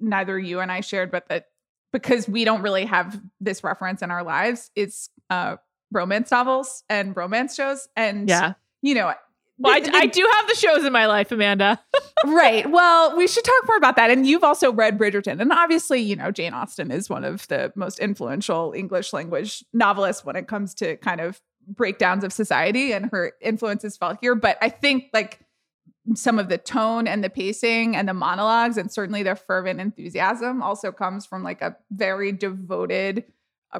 [0.00, 1.46] neither you and I shared, but that
[1.92, 5.56] because we don't really have this reference in our lives, is uh,
[5.96, 7.88] romance novels and romance shows.
[7.96, 8.52] And, Yeah.
[8.82, 9.12] you know,
[9.58, 11.80] Well, I, I do have the shows in my life, Amanda.
[12.26, 12.70] right.
[12.70, 14.10] Well, we should talk more about that.
[14.10, 15.40] And you've also read Bridgerton.
[15.40, 20.24] And obviously, you know, Jane Austen is one of the most influential English language novelists
[20.24, 24.36] when it comes to kind of breakdowns of society, and her influence is felt here.
[24.36, 25.40] But I think like
[26.14, 30.62] some of the tone and the pacing and the monologues, and certainly their fervent enthusiasm
[30.62, 33.24] also comes from like a very devoted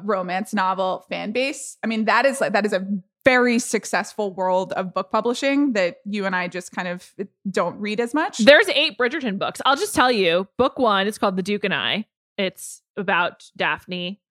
[0.03, 1.77] romance novel fan base.
[1.83, 2.85] I mean, that is like that is a
[3.25, 7.13] very successful world of book publishing that you and I just kind of
[7.49, 8.37] don't read as much.
[8.37, 9.61] There's eight Bridgerton books.
[9.65, 10.47] I'll just tell you.
[10.57, 12.05] Book one is called The Duke and I.
[12.37, 14.21] It's about Daphne.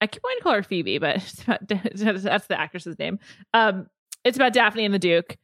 [0.00, 1.66] I keep wanting to call her Phoebe, but it's about,
[2.22, 3.18] that's the actress's name.
[3.52, 3.88] Um,
[4.24, 5.36] it's about Daphne and the Duke,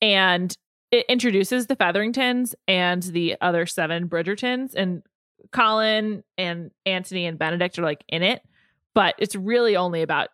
[0.00, 0.52] and
[0.90, 5.02] it introduces the Featheringtons and the other seven Bridgertons, and
[5.52, 8.42] Colin and Anthony and Benedict are like in it,
[8.94, 10.28] but it's really only about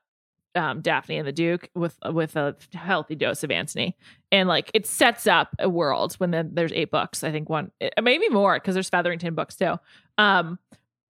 [0.54, 3.96] um, Daphne and the Duke with with a healthy dose of Anthony,
[4.32, 7.22] and like it sets up a world when there's eight books.
[7.22, 9.76] I think one eh, maybe more because there's featherington books too.
[10.16, 10.58] Um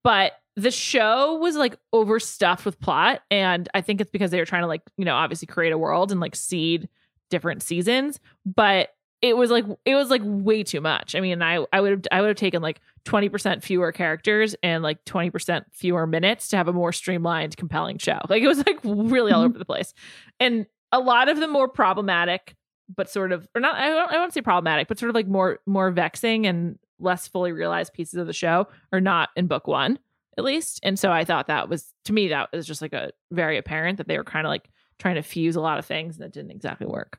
[0.04, 4.44] but the show was like overstuffed with plot and i think it's because they were
[4.44, 6.88] trying to like you know obviously create a world and like seed
[7.30, 8.88] different seasons but
[9.22, 11.14] it was like it was like way too much.
[11.14, 14.83] I mean i i would have i would have taken like 20% fewer characters and
[14.83, 18.79] like 20% fewer minutes to have a more streamlined compelling show like it was like
[18.85, 19.47] really all Mhm.
[19.47, 19.94] over the place
[20.38, 22.55] and a lot of the more problematic
[22.94, 25.27] but sort of or not I don't I won't say problematic, but sort of like
[25.29, 29.66] more more vexing and less fully realized pieces of the show are not in book
[29.68, 29.99] one,
[30.38, 30.81] at least.
[30.83, 33.99] And so I thought that was to me that was just like a very apparent
[33.99, 36.33] that they were kind of like trying to fuse a lot of things and that
[36.33, 37.18] didn't exactly work.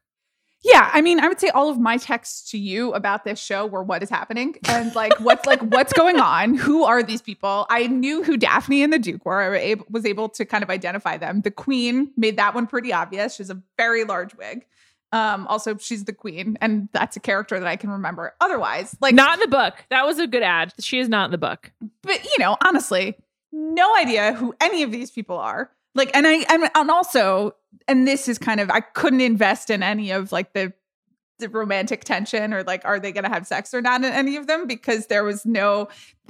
[0.62, 3.65] Yeah, I mean, I would say all of my texts to you about this show
[3.65, 6.56] were what is happening and like what's like what's going on.
[6.56, 7.65] Who are these people?
[7.69, 9.56] I knew who Daphne and the Duke were.
[9.56, 11.41] I was able to kind of identify them.
[11.41, 13.36] The Queen made that one pretty obvious.
[13.36, 14.65] She's a very large wig.
[15.12, 18.36] Um, also, she's the Queen, and that's a character that I can remember.
[18.41, 19.74] Otherwise, like not in the book.
[19.89, 20.74] That was a good ad.
[20.80, 21.72] She is not in the book.
[22.04, 23.15] But you know, honestly,
[23.54, 27.54] no idea who any of these people are like and i and, also
[27.88, 30.73] and this is kind of i couldn't invest in any of like the
[31.39, 34.36] the romantic tension or like are they going to have sex or not in any
[34.36, 35.88] of them because there was no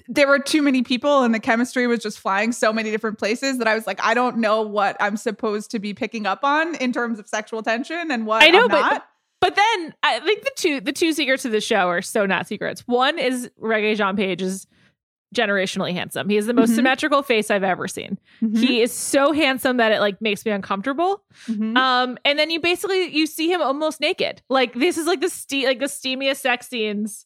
[0.08, 3.58] there were too many people and the chemistry was just flying so many different places
[3.58, 6.76] that i was like i don't know what i'm supposed to be picking up on
[6.76, 9.06] in terms of sexual tension and what i know I'm but not.
[9.42, 12.48] but then i think the two the two secrets of the show are so not
[12.48, 14.68] secrets one is Regé-Jean Page's
[15.36, 16.28] generationally handsome.
[16.30, 16.76] He has the most Mhm.
[16.76, 18.18] symmetrical face I've ever seen.
[18.42, 18.58] Mhm.
[18.58, 21.24] He is so handsome that it like makes me uncomfortable.
[21.48, 21.78] Mhm.
[21.78, 24.42] Um, and then you basically you see him almost naked.
[24.50, 27.26] Like this is like the ste- like the steamiest sex scenes,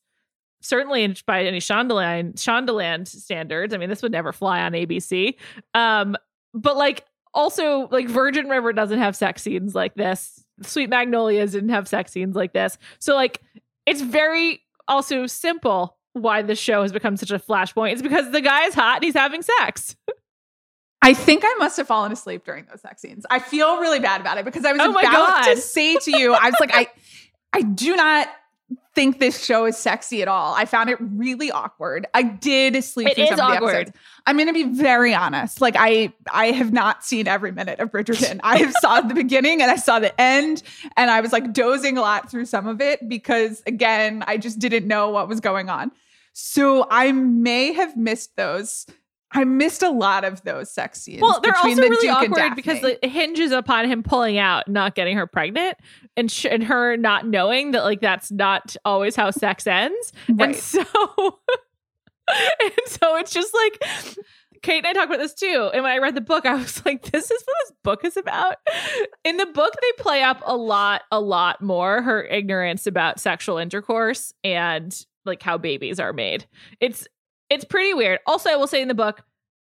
[0.61, 3.73] certainly in- by any Shondaland Shondaland standards.
[3.73, 5.35] I mean, this would never fly on ABC.
[5.73, 6.17] Um,
[6.53, 10.43] but like also like Virgin River doesn't have sex scenes like this.
[10.61, 12.77] Sweet Magnolias didn't have sex scenes like this.
[12.99, 13.41] So like
[13.85, 17.93] it's very also simple why the show has become such a flashpoint.
[17.93, 19.95] It's because the guy is hot and he's having sex.
[21.01, 23.25] I think I must have fallen asleep during those sex scenes.
[23.29, 25.43] I feel really bad about it because I was Oh about God.
[25.53, 26.87] to say to you, I was like, I,
[27.51, 28.29] I do not
[28.95, 30.53] think this show is sexy at all.
[30.53, 32.05] I found it really awkward.
[32.13, 33.75] I did sleep It through is some of the awkward.
[33.75, 33.97] episodes.
[34.27, 35.59] I'm going to be very honest.
[35.59, 38.39] Like I, I have not seen every minute of Bridgerton.
[38.43, 40.61] I have saw the beginning and I saw the end,
[40.95, 44.59] and I was like dozing a lot through some of it because again, I just
[44.59, 45.91] didn't know what was going on.
[46.33, 48.85] So I may have missed those.
[49.31, 51.21] I missed a lot of those sex scenes.
[51.21, 54.93] Well, they're also the really Duke awkward because it hinges upon him pulling out, not
[54.93, 55.77] getting her pregnant,
[56.15, 60.13] and sh- and her not knowing that like that's not always how sex ends.
[60.27, 60.79] And so,
[62.27, 63.83] and so it's just like
[64.63, 65.69] Kate and I talked about this too.
[65.73, 68.17] And when I read the book, I was like, this is what this book is
[68.17, 68.55] about.
[69.23, 73.57] In the book, they play up a lot, a lot more her ignorance about sexual
[73.57, 76.45] intercourse and like how babies are made.
[76.79, 77.07] It's
[77.49, 78.19] it's pretty weird.
[78.25, 79.23] Also, I will say in the book,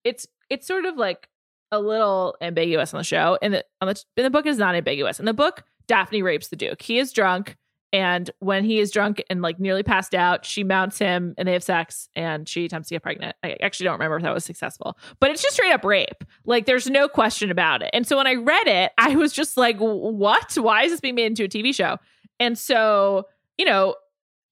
[0.03, 1.27] it's it's sort of like
[1.71, 3.37] a little ambiguous on the show.
[3.41, 5.19] And the on the in the book is not ambiguous.
[5.19, 6.81] In the book, Daphne rapes the Duke.
[6.81, 7.57] He is drunk,
[7.93, 11.53] and when he is drunk and like nearly passed out, she mounts him and they
[11.53, 13.35] have sex and she attempts to get pregnant.
[13.43, 16.23] I actually don't remember if that was successful, but it's just straight up rape.
[16.43, 17.91] Like there's no question about it.
[17.93, 20.55] And so when I read it, I was just like, what?
[20.55, 21.97] Why is this being made into a TV show?
[22.39, 23.27] And so,
[23.59, 23.95] you know,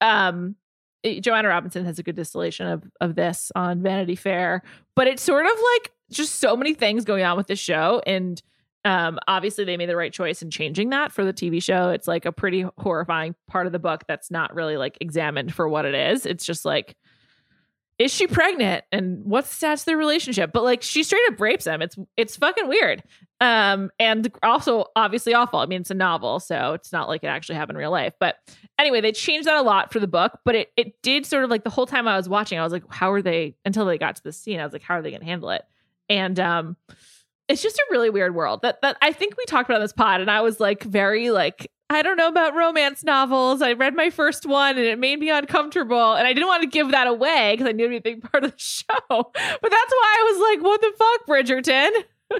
[0.01, 0.55] um,
[1.03, 4.61] Joanna Robinson has a good distillation of of this on Vanity Fair,
[4.95, 8.41] but it's sort of like just so many things going on with the show and
[8.83, 11.89] um obviously they made the right choice in changing that for the TV show.
[11.89, 15.67] It's like a pretty horrifying part of the book that's not really like examined for
[15.67, 16.25] what it is.
[16.25, 16.95] It's just like
[18.01, 20.51] is she pregnant and what's the their relationship?
[20.51, 21.83] But like she straight up rapes him.
[21.83, 23.03] It's it's fucking weird.
[23.39, 25.59] Um and also obviously awful.
[25.59, 28.13] I mean it's a novel, so it's not like it actually happened in real life.
[28.19, 28.37] But
[28.79, 31.51] anyway, they changed that a lot for the book, but it it did sort of
[31.51, 33.99] like the whole time I was watching, I was like, how are they until they
[33.99, 34.59] got to the scene?
[34.59, 35.61] I was like, how are they gonna handle it?
[36.09, 36.77] And um
[37.49, 40.21] it's just a really weird world that that I think we talked about this pod,
[40.21, 43.61] and I was like very like I don't know about romance novels.
[43.61, 46.69] I read my first one and it made me uncomfortable, and I didn't want to
[46.69, 48.95] give that away because I knew it'd be a big part of the show.
[49.09, 51.91] But that's why I was like, what the fuck, Bridgerton?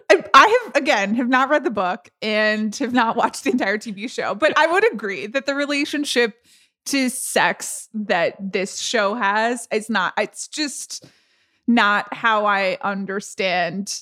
[0.09, 3.77] I, I have again have not read the book and have not watched the entire
[3.77, 6.45] TV show, but I would agree that the relationship
[6.85, 10.13] to sex that this show has is not.
[10.17, 11.05] It's just
[11.67, 13.99] not how I understand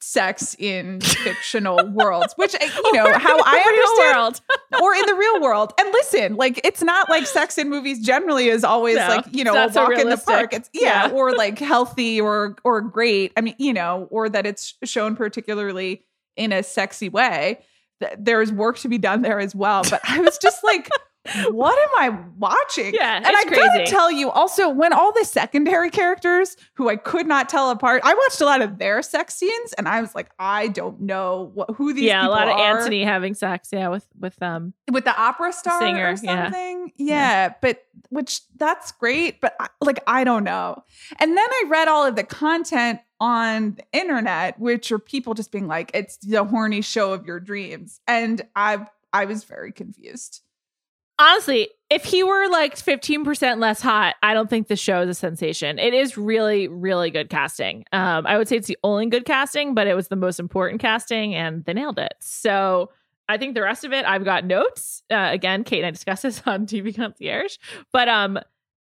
[0.00, 4.40] sex in fictional worlds, which uh, you know how I understand
[4.82, 5.72] or in the real world.
[5.78, 9.44] And listen, like it's not like sex in movies generally is always No, like, you
[9.44, 10.52] know, a walk in the park.
[10.52, 11.12] It's yeah, Yeah.
[11.12, 13.32] or like healthy or or great.
[13.36, 16.04] I mean, you know, or that it's shown particularly
[16.36, 17.60] in a sexy way.
[18.16, 19.82] There's work to be done there as well.
[19.88, 20.88] But I was just like,
[21.50, 22.94] what am I watching?
[22.94, 26.96] Yeah, and it's I gotta tell you also when all the secondary characters who I
[26.96, 30.14] could not tell apart, I watched a lot of their sex scenes, and I was
[30.14, 32.06] like, I don't know what who these are.
[32.06, 33.70] yeah, a lot of are Anthony having sex.
[33.72, 34.74] Yeah, with with um.
[34.90, 36.44] with the opera star Singer, or yeah.
[36.44, 36.92] something.
[36.96, 37.54] Yeah.
[37.60, 40.82] but which that's great, but I, like I don't know.
[41.18, 45.50] And then I read all of the content on the internet, which are people just
[45.50, 50.42] being like, "It's the horny show of your dreams," and I I was very confused.
[51.18, 55.14] Honestly, if he were like 15% less hot, I don't think the show is a
[55.14, 55.78] sensation.
[55.78, 57.84] It is really, really good casting.
[57.92, 60.80] Um, I would say it's the only good casting, but it was the most important
[60.80, 62.14] casting and they nailed it.
[62.20, 62.90] So
[63.28, 65.02] I think the rest of it, I've got notes.
[65.10, 67.56] Uh, again, Kate and I discussed this on TV Concierge,
[67.92, 68.38] but um,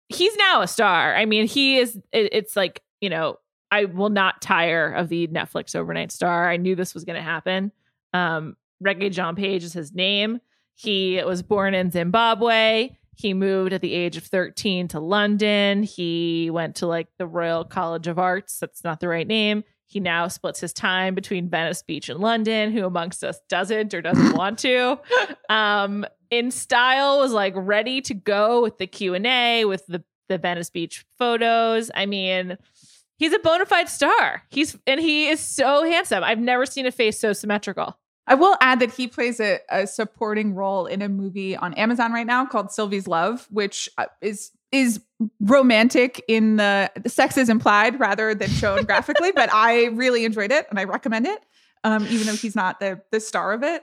[0.09, 1.15] he's now a star.
[1.15, 3.39] I mean, he is, it, it's like, you know,
[3.71, 6.51] I will not tire of the Netflix overnight star.
[6.51, 7.73] I knew this was going to happen.
[8.13, 10.41] Um, Regé-Jean Page is his name.
[10.81, 12.97] He was born in Zimbabwe.
[13.15, 15.83] He moved at the age of 13 to London.
[15.83, 18.59] He went to like the Royal College of Arts.
[18.59, 19.63] That's not the right name.
[19.85, 22.73] He now splits his time between Venice Beach and London.
[22.73, 24.99] Who amongst us doesn't or doesn't want to?
[25.51, 30.71] Um, in style was like ready to go with the Q&A with the the Venice
[30.71, 31.91] Beach photos.
[31.93, 32.57] I mean,
[33.19, 34.45] he's a bona fide star.
[34.49, 36.23] He's and he is so handsome.
[36.23, 37.99] I've never seen a face so symmetrical.
[38.31, 42.13] I will add that he plays a, a, supporting role in a movie on Amazon
[42.13, 45.01] right now called Sylvie's Love, which uh, is is
[45.41, 50.53] romantic in the, the sex is implied rather than shown graphically, but I really enjoyed
[50.53, 51.41] it and I recommend it.
[51.83, 53.83] Um, even though he's not the the star of it.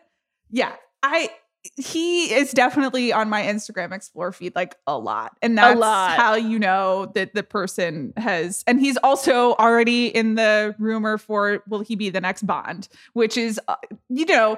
[0.49, 0.71] Yeah.
[1.03, 1.29] I
[1.75, 5.37] he is definitely on my Instagram explore feed like a lot.
[5.41, 5.79] And that's
[6.15, 11.63] how you know that the person has and he's also already in the rumor for
[11.67, 13.75] will he be the next Bond, which is uh,
[14.09, 14.57] you know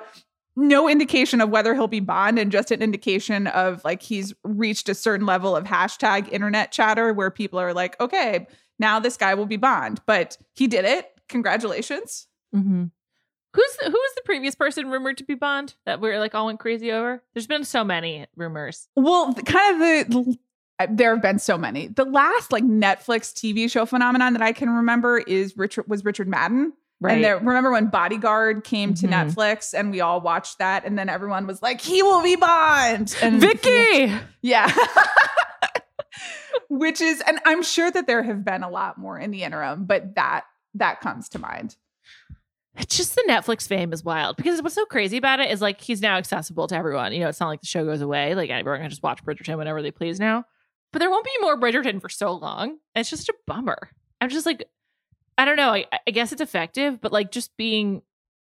[0.56, 4.90] no indication of whether he'll be Bond and just an indication of like he's reached
[4.90, 8.46] a certain level of hashtag internet chatter where people are like, okay,
[8.78, 10.02] now this guy will be Bond.
[10.06, 11.12] But he did it.
[11.30, 12.28] Congratulations.
[12.54, 12.86] Mm-hmm.
[13.54, 16.36] Who's the, who was the previous person rumored to be Bond that we are like
[16.36, 17.24] all went crazy over?
[17.34, 18.88] There's been so many rumors.
[18.96, 20.38] Well, kind of the, the
[20.88, 21.88] there have been so many.
[21.88, 26.28] The last like Netflix TV show phenomenon that I can remember is Richard was Richard
[26.28, 26.74] Madden.
[27.02, 27.14] Right.
[27.14, 29.30] And there, remember when Bodyguard came to mm-hmm.
[29.30, 33.16] Netflix and we all watched that, and then everyone was like, "He will be Bond."
[33.22, 34.74] And Vicky, yeah.
[36.70, 39.86] Which is, and I'm sure that there have been a lot more in the interim,
[39.86, 40.44] but that
[40.76, 41.76] that comes to mind
[42.80, 45.82] it's just the Netflix fame is wild because what's so crazy about it is like
[45.82, 47.12] he's now accessible to everyone.
[47.14, 48.36] You know, it's not like the show goes away.
[48.36, 50.46] Like everyone can just watch Bridgerton whenever they please now.
[50.92, 52.78] But there won't be more Bridgerton for so long.
[52.96, 53.90] It's just a bummer.
[54.22, 54.64] I'm just like,
[55.38, 55.70] I don't know.
[55.70, 58.02] I, I guess it's effective, but like just being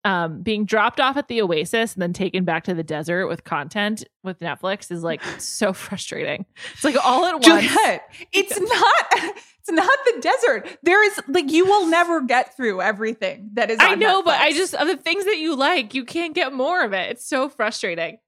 [0.05, 3.45] um being dropped off at the oasis and then taken back to the desert with
[3.45, 6.47] content with netflix is like so frustrating.
[6.73, 7.47] It's like all at once.
[7.47, 9.05] Juliet, it's not
[9.59, 10.79] it's not the desert.
[10.83, 14.25] There is like you will never get through everything that is i know netflix.
[14.25, 17.11] but i just of the things that you like you can't get more of it.
[17.11, 18.19] It's so frustrating.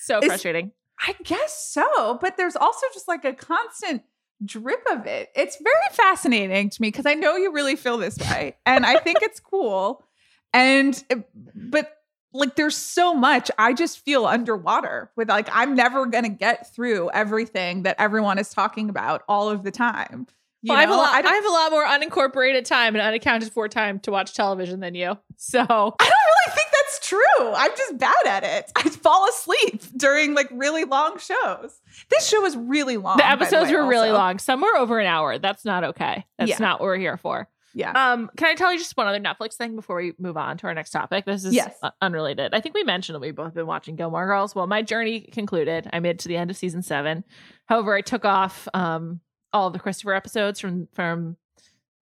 [0.00, 0.72] So it's, frustrating.
[1.00, 4.02] I guess so but there's also just like a constant
[4.44, 5.30] drip of it.
[5.34, 8.98] It's very fascinating to me because i know you really feel this way and i
[9.00, 10.04] think it's cool
[10.52, 11.16] and eh,
[11.54, 11.98] but
[12.32, 16.74] like there's so much I just feel underwater with like I'm never going to get
[16.74, 20.26] through everything that everyone is talking about all of the time.
[20.62, 23.02] You well, I, have a lot, I, I, have a lot more unincorporated time and
[23.02, 25.16] unaccounted for time to watch television than you.
[25.36, 27.52] So I don't really think that's true.
[27.54, 28.72] I'm just bad at it.
[28.74, 31.80] I fall asleep during like really long shows.
[32.10, 33.18] This show was really long.
[33.18, 34.40] The episodes the way, were really long.
[34.40, 35.38] Some were over an hour.
[35.38, 36.26] That's not okay.
[36.38, 36.58] That's yeah.
[36.58, 37.48] not what we're here for.
[37.74, 37.90] Yeah.
[37.92, 40.66] Um, can I tell you just one other Netflix thing before we move on to
[40.66, 41.24] our next topic?
[41.26, 41.74] This is yes.
[42.00, 42.54] unrelated.
[42.54, 44.54] I think we mentioned that we've both been watching Gilmore Girls.
[44.54, 45.88] Well, my journey concluded.
[45.92, 47.24] I made it to the end of season seven.
[47.66, 49.20] However, I took off um
[49.52, 51.36] all the Christopher episodes from from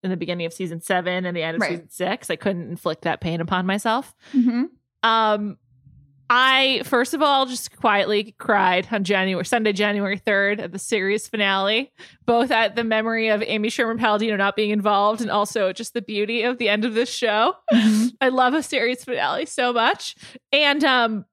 [0.03, 1.71] in the beginning of season seven and the end of right.
[1.71, 2.29] season six.
[2.29, 4.15] I couldn't inflict that pain upon myself.
[4.33, 4.65] Mm-hmm.
[5.03, 5.57] Um,
[6.29, 11.27] I first of all just quietly cried on January Sunday, January third at the series
[11.27, 11.91] finale,
[12.25, 16.01] both at the memory of Amy Sherman Palladino not being involved, and also just the
[16.01, 17.53] beauty of the end of this show.
[17.73, 18.07] Mm-hmm.
[18.19, 20.15] I love a series finale so much,
[20.51, 21.25] and um,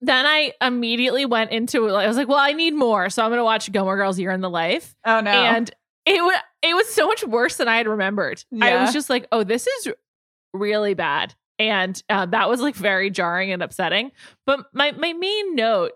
[0.00, 1.88] then I immediately went into.
[1.88, 4.40] I was like, well, I need more, so I'm gonna watch Gilmore Girls Year in
[4.40, 4.94] the Life.
[5.04, 5.30] Oh no!
[5.30, 5.70] And
[6.06, 8.44] it was it was so much worse than I had remembered.
[8.50, 8.66] Yeah.
[8.66, 9.88] I was just like, oh, this is
[10.52, 14.10] really bad and uh, that was like very jarring and upsetting.
[14.46, 15.92] But my my main note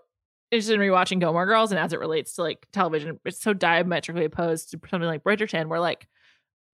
[0.51, 4.25] is in rewatching Gilmore Girls, and as it relates to like television, it's so diametrically
[4.25, 6.07] opposed to something like Bridgerton, where like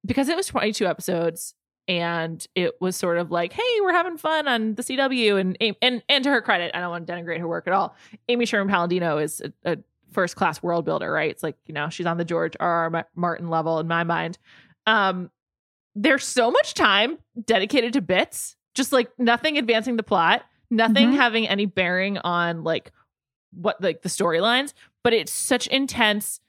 [0.05, 1.55] because it was 22 episodes
[1.87, 6.03] and it was sort of like, hey, we're having fun on the CW, and and
[6.09, 7.95] and to her credit, I don't want to denigrate her work at all.
[8.27, 9.77] Amy Sherman Palladino is a, a
[10.11, 11.31] first class world builder, right?
[11.31, 12.93] It's like you know she's on the George R.
[12.93, 13.07] R.
[13.15, 14.37] Martin level in my mind.
[14.85, 15.31] Um,
[15.95, 21.17] there's so much time dedicated to bits just like nothing advancing the plot, nothing mm-hmm.
[21.17, 22.91] having any bearing on like
[23.53, 26.39] what like the storylines, but it's such intense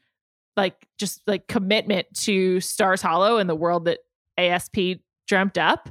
[0.56, 4.00] like just like commitment to Stars Hollow and the world that
[4.38, 5.88] ASP dreamt up.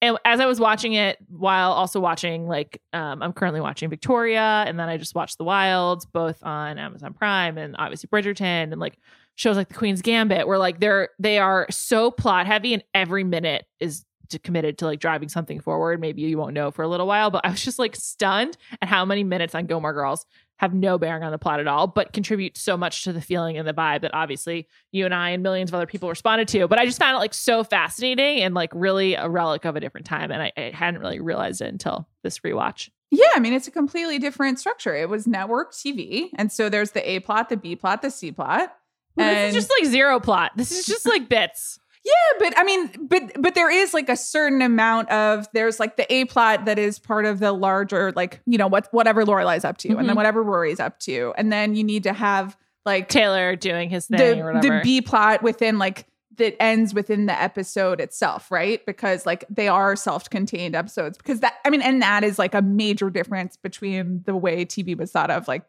[0.00, 4.64] and as I was watching it, while also watching like um, I'm currently watching Victoria,
[4.66, 8.78] and then I just watched The Wilds, both on Amazon Prime, and obviously Bridgerton, and
[8.78, 8.98] like
[9.34, 13.24] shows like The Queen's Gambit, where like they're they are so plot heavy, and every
[13.24, 14.04] minute is
[14.38, 16.00] committed to like driving something forward.
[16.00, 18.88] Maybe you won't know for a little while, but I was just like stunned at
[18.88, 20.26] how many minutes on Gilmore Girls
[20.56, 23.58] have no bearing on the plot at all, but contribute so much to the feeling
[23.58, 26.68] and the vibe that obviously you and I and millions of other people responded to.
[26.68, 29.80] But I just found it like so fascinating and like really a relic of a
[29.80, 30.30] different time.
[30.30, 32.90] And I, I hadn't really realized it until this rewatch.
[33.10, 34.94] Yeah, I mean, it's a completely different structure.
[34.94, 36.30] It was network TV.
[36.36, 38.72] And so there's the A plot, the B plot, the C plot.
[39.16, 40.52] Well, this is just like zero plot.
[40.56, 41.78] This is just like bits.
[42.04, 45.96] Yeah, but I mean, but but there is like a certain amount of there's like
[45.96, 49.64] the A plot that is part of the larger like you know what whatever Lorelai's
[49.64, 50.06] up to, and Mhm.
[50.08, 54.06] then whatever Rory's up to, and then you need to have like Taylor doing his
[54.06, 54.78] thing the or whatever.
[54.78, 56.06] the B plot within like
[56.38, 58.84] that ends within the episode itself, right?
[58.86, 61.18] Because like they are self-contained episodes.
[61.18, 64.96] Because that I mean, and that is like a major difference between the way TV
[64.96, 65.62] was thought of like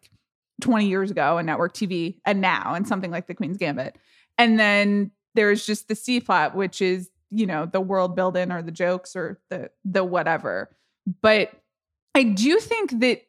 [0.61, 3.97] 20 years ago and network TV and now and something like the Queen's Gambit.
[4.39, 8.61] And then there's just the C plot, which is, you know, the world building or
[8.61, 10.75] the jokes or the the whatever.
[11.21, 11.51] But
[12.15, 13.23] I do think that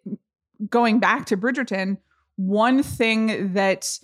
[0.68, 1.98] going back to Bridgerton,
[2.36, 3.98] one thing that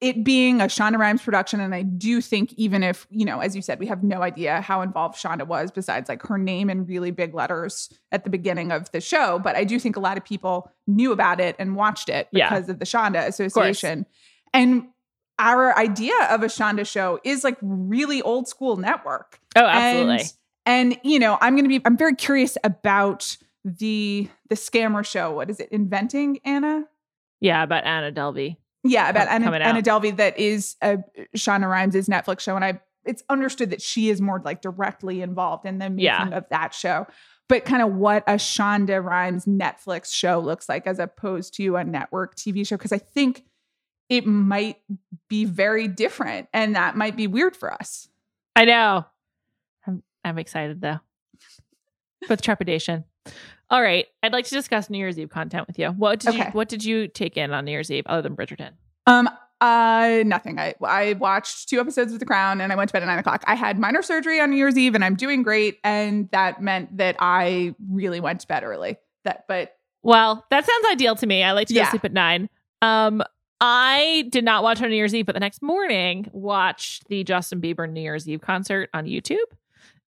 [0.00, 3.56] it being a Shonda Rhimes production, and I do think even if, you know, as
[3.56, 6.84] you said, we have no idea how involved Shonda was besides like her name in
[6.84, 9.38] really big letters at the beginning of the show.
[9.38, 12.50] But I do think a lot of people knew about it and watched it Yeah.
[12.50, 14.04] because of the Shonda Association.
[14.52, 14.88] And
[15.38, 19.40] our idea of a Shonda show is like really old school network.
[19.56, 20.24] oh, absolutely.
[20.66, 25.32] And, and you know, I'm gonna be I'm very curious about the the scammer show.
[25.32, 25.68] What is it?
[25.72, 26.84] Inventing Anna?
[27.40, 28.56] yeah, about Anna Delvey.
[28.84, 29.50] Yeah, about Anna.
[29.50, 30.98] Anna Delvey that is a
[31.36, 35.66] Shonda Rhimes' Netflix show, and I it's understood that she is more like directly involved
[35.66, 36.28] in the making Yeah.
[36.28, 37.06] of that show.
[37.48, 41.84] But kind of what a Shonda Rhimes Netflix show looks like as opposed to a
[41.84, 43.44] network TV show, because I think
[44.08, 44.78] it might
[45.28, 48.08] be very different, and that might be weird for us.
[48.56, 49.06] I know.
[49.86, 51.00] I'm I'm excited though.
[52.28, 53.04] With trepidation.
[53.70, 54.06] All right.
[54.22, 55.88] I'd like to discuss New Year's Eve content with you.
[55.88, 58.72] What did you what did you take in on New Year's Eve other than Bridgerton?
[59.06, 59.28] Um,
[59.60, 60.58] uh, nothing.
[60.58, 63.18] I I watched two episodes of The Crown, and I went to bed at nine
[63.18, 63.42] o'clock.
[63.46, 66.96] I had minor surgery on New Year's Eve, and I'm doing great, and that meant
[66.98, 68.96] that I really went to bed early.
[69.24, 71.42] That, but Well, that sounds ideal to me.
[71.42, 71.90] I like to go Yeah.
[71.90, 72.48] sleep at nine.
[72.82, 73.22] Um,
[73.66, 77.62] I did not watch on New Year's Eve, but the next morning watched the Justin
[77.62, 79.38] Bieber New Year's Eve concert on YouTube.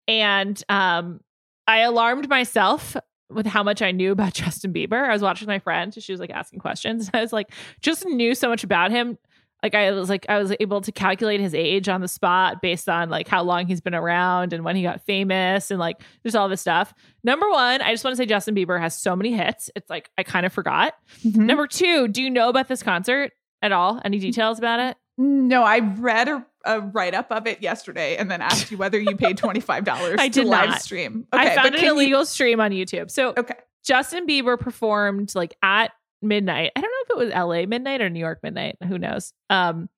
[0.09, 1.20] And um,
[1.68, 2.96] I alarmed myself
[3.28, 5.07] with how much I knew about Justin Bieber.
[5.07, 7.11] I was watching my friend, she was like asking questions.
[7.14, 9.18] I was like, just knew so much about him.
[9.62, 12.88] Like I was like I was able to calculate his age on the spot based
[12.88, 16.34] on like how long he's been around and when he got famous and like there's
[16.34, 16.94] all this stuff.
[17.22, 19.70] Number one, I just want to say Justin Bieber has so many hits.
[19.76, 20.94] It's like I kind of forgot.
[21.22, 21.46] Mm-hmm.
[21.46, 23.30] Number two, do you know about this concert
[23.63, 24.01] at all?
[24.05, 24.97] Any details about it?
[25.19, 28.99] no, I read a, a write up of it yesterday, and then asked you whether
[28.99, 30.83] you paid twenty five dollars to did live not.
[30.83, 31.27] stream.
[31.33, 33.11] I found but an can you- stream on YouTube.
[33.11, 33.55] So okay,
[33.85, 35.93] Justin Bieber performed like at
[36.23, 36.73] midnight.
[36.77, 38.77] I don't know if it was LA midnight or New York midnight.
[38.89, 39.33] Who knows?
[39.51, 39.89] Um,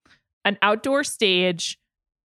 [0.45, 1.79] an outdoor stage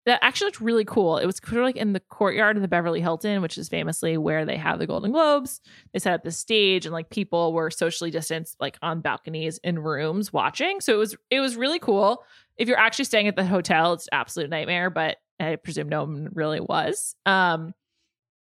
[0.08, 1.18] that actually looked really cool.
[1.18, 4.18] It was sort of like in the courtyard of the Beverly Hilton, which is famously
[4.18, 5.62] where they have the Golden Globes.
[5.94, 9.78] They set up the stage and like people were socially distanced, like on balconies in
[9.80, 10.82] rooms watching.
[10.82, 12.24] So it was it was really cool.
[12.58, 16.02] If you're actually staying at the hotel, it's an absolute nightmare, but I presume no
[16.06, 17.16] one really was.
[17.28, 17.74] Um,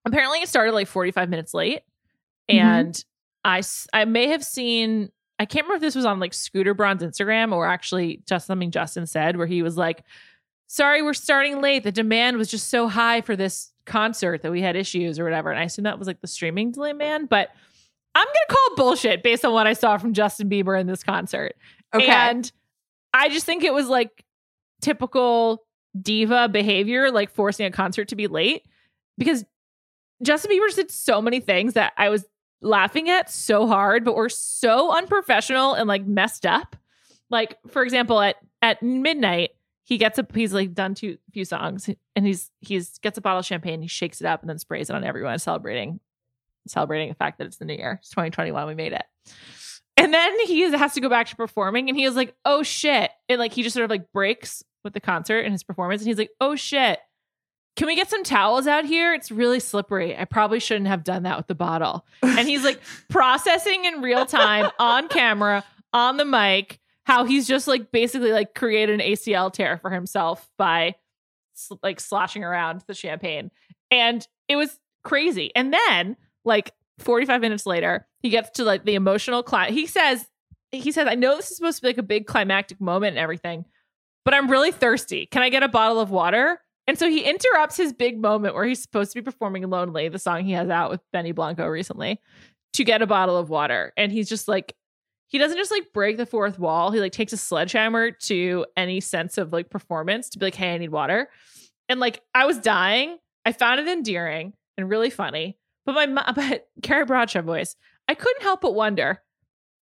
[0.06, 1.82] apparently it started like 45 minutes late
[2.50, 2.56] Mhm.
[2.60, 3.06] and
[3.44, 5.10] I may have seen
[5.42, 8.72] I can't remember if this was on like Scooter Braun's Instagram or actually just something
[8.72, 10.04] Justin said where he was like,
[10.72, 11.84] "Sorry, we're starting late.
[11.84, 15.50] The demand was just so high for this concert that we had issues or whatever."
[15.50, 17.50] And I assume that was like the streaming demand, but
[18.16, 21.56] I'm gonna call bullshit based on what I saw from Justin Bieber in this concert.
[21.94, 22.08] okay.
[22.08, 22.52] And
[23.14, 24.24] I just think it was like
[24.82, 25.66] typical
[26.00, 28.64] diva behavior, like forcing a concert to be late
[29.18, 29.44] because
[30.22, 32.26] Justin Bieber did so many things that I was
[32.62, 36.76] laughing at so hard, but were so unprofessional and like messed up.
[37.30, 39.52] Like, for example, at at midnight,
[39.90, 43.40] he gets a he's like done two few songs and he's he's gets a bottle
[43.40, 46.00] of champagne, he shakes it up and then sprays it on everyone, celebrating
[46.68, 47.98] celebrating the fact that it's the new year.
[48.00, 49.04] It's 2021, we made it.
[49.98, 53.10] And then he has to go back to performing and he is like, oh shit.
[53.28, 56.04] And like he just sort of like breaks with the concert and his performance.
[56.04, 57.00] And he's like, oh shit.
[57.76, 59.16] Can we get some towels out here?
[59.16, 60.16] It's really slippery.
[60.16, 62.06] I probably shouldn't have done that with the bottle.
[62.22, 62.80] And he's like
[63.10, 65.64] processing in real time on camera,
[65.94, 66.80] on the mic,
[67.10, 70.94] how he's just like basically like created an ACL tear for himself by
[71.56, 73.50] sl- like sloshing around the champagne.
[73.90, 75.52] And it was crazy.
[75.56, 79.74] And then, like 45 minutes later, he gets to like the emotional climax.
[79.74, 80.28] He says,
[80.72, 83.20] he says, I know this is supposed to be like a big climactic moment and
[83.20, 83.66] everything,
[84.24, 85.26] but I'm really thirsty.
[85.26, 86.62] Can I get a bottle of water?
[86.86, 90.20] And so he interrupts his big moment where he's supposed to be performing Lonely, the
[90.20, 92.20] song he has out with Benny Blanco recently,
[92.74, 93.94] to get a bottle of water.
[93.98, 94.76] And he's just like,
[95.30, 96.92] he doesn't just like break the fourth wall.
[96.92, 100.74] He like takes a sledgehammer to any sense of like performance to be like, hey,
[100.74, 101.30] I need water.
[101.88, 103.18] And like, I was dying.
[103.46, 105.58] I found it endearing and really funny.
[105.86, 107.76] But my, but Carrie Bradshaw voice,
[108.08, 109.22] I couldn't help but wonder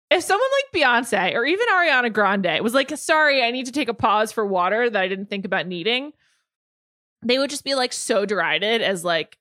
[0.09, 3.89] if someone like Beyonce or even Ariana Grande was like, sorry, I need to take
[3.89, 6.13] a pause for water that I didn't think about needing,
[7.21, 9.37] they would just be like so derided as like,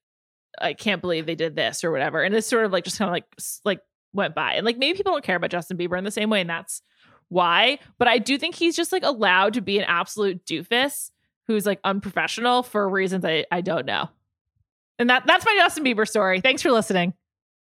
[0.60, 2.22] I can't believe they did this or whatever.
[2.22, 3.26] And it's sort of like just kind of like
[3.64, 3.80] like
[4.12, 4.54] went by.
[4.54, 6.82] And like maybe people don't care about Justin Bieber in the same way, and that's
[7.28, 7.78] why.
[7.98, 11.10] But I do think he's just like allowed to be an absolute doofus
[11.46, 14.08] who's like unprofessional for reasons I, I don't know.
[14.98, 16.40] And that that's my Justin Bieber story.
[16.40, 17.14] Thanks for listening.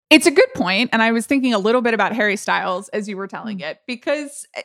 [0.10, 3.08] It's a good point, and I was thinking a little bit about Harry Styles as
[3.08, 3.32] you were Mm.
[3.32, 4.64] telling it because I-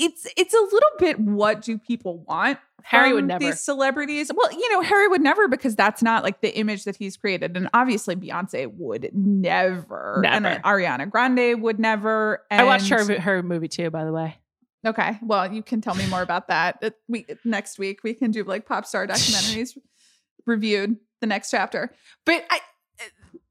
[0.00, 2.58] it's it's a little bit what do people want?
[2.82, 3.44] Harry would never.
[3.44, 4.30] These celebrities.
[4.34, 7.56] Well, you know, Harry would never because that's not like the image that he's created,
[7.56, 10.42] and obviously Beyonce would never, and Never.
[10.42, 12.42] then Ariana Grande would never.
[12.50, 14.38] I watched her her movie too, by the way.
[14.86, 16.82] Okay, well, you can tell me more about that.
[17.06, 19.76] We next week we can do like pop star documentaries
[20.46, 21.92] reviewed the next chapter.
[22.24, 22.60] But I,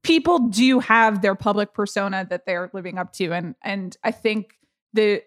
[0.02, 4.54] people do have their public persona that they're living up to, and and I think
[4.92, 5.22] the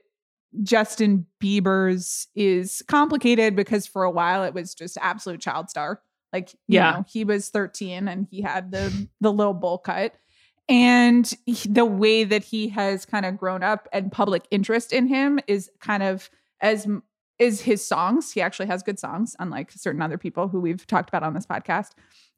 [0.62, 6.02] Justin Bieber's is complicated because for a while it was just absolute child star.
[6.32, 6.92] Like you Yeah.
[6.92, 10.16] know, he was 13 and he had the the little bowl cut.
[10.70, 15.08] And he- the way that he has kind of grown up and public interest in
[15.08, 16.30] him is kind of
[16.62, 16.88] as
[17.40, 18.32] is his songs.
[18.32, 21.46] He actually has good songs, unlike certain other people who we've talked about on this
[21.48, 21.90] podcast.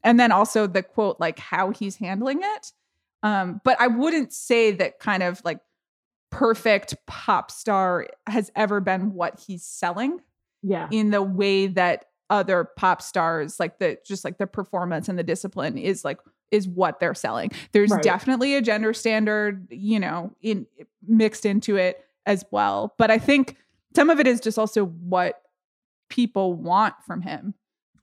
[0.02, 2.72] And then also the quote, like how he's handling it.
[3.22, 5.60] Um, but I wouldn't say that kind of like
[6.30, 10.20] perfect pop star has ever been what he's selling
[10.62, 10.88] Yeah.
[10.90, 15.22] in the way that other pop stars like the just like the performance and the
[15.22, 16.18] discipline is like
[16.50, 18.02] is what they're selling there's Right.
[18.02, 20.66] definitely a gender standard you know in
[21.06, 23.56] mixed into it as well but i think
[23.94, 25.40] some of it is just also what
[26.10, 27.54] people want from him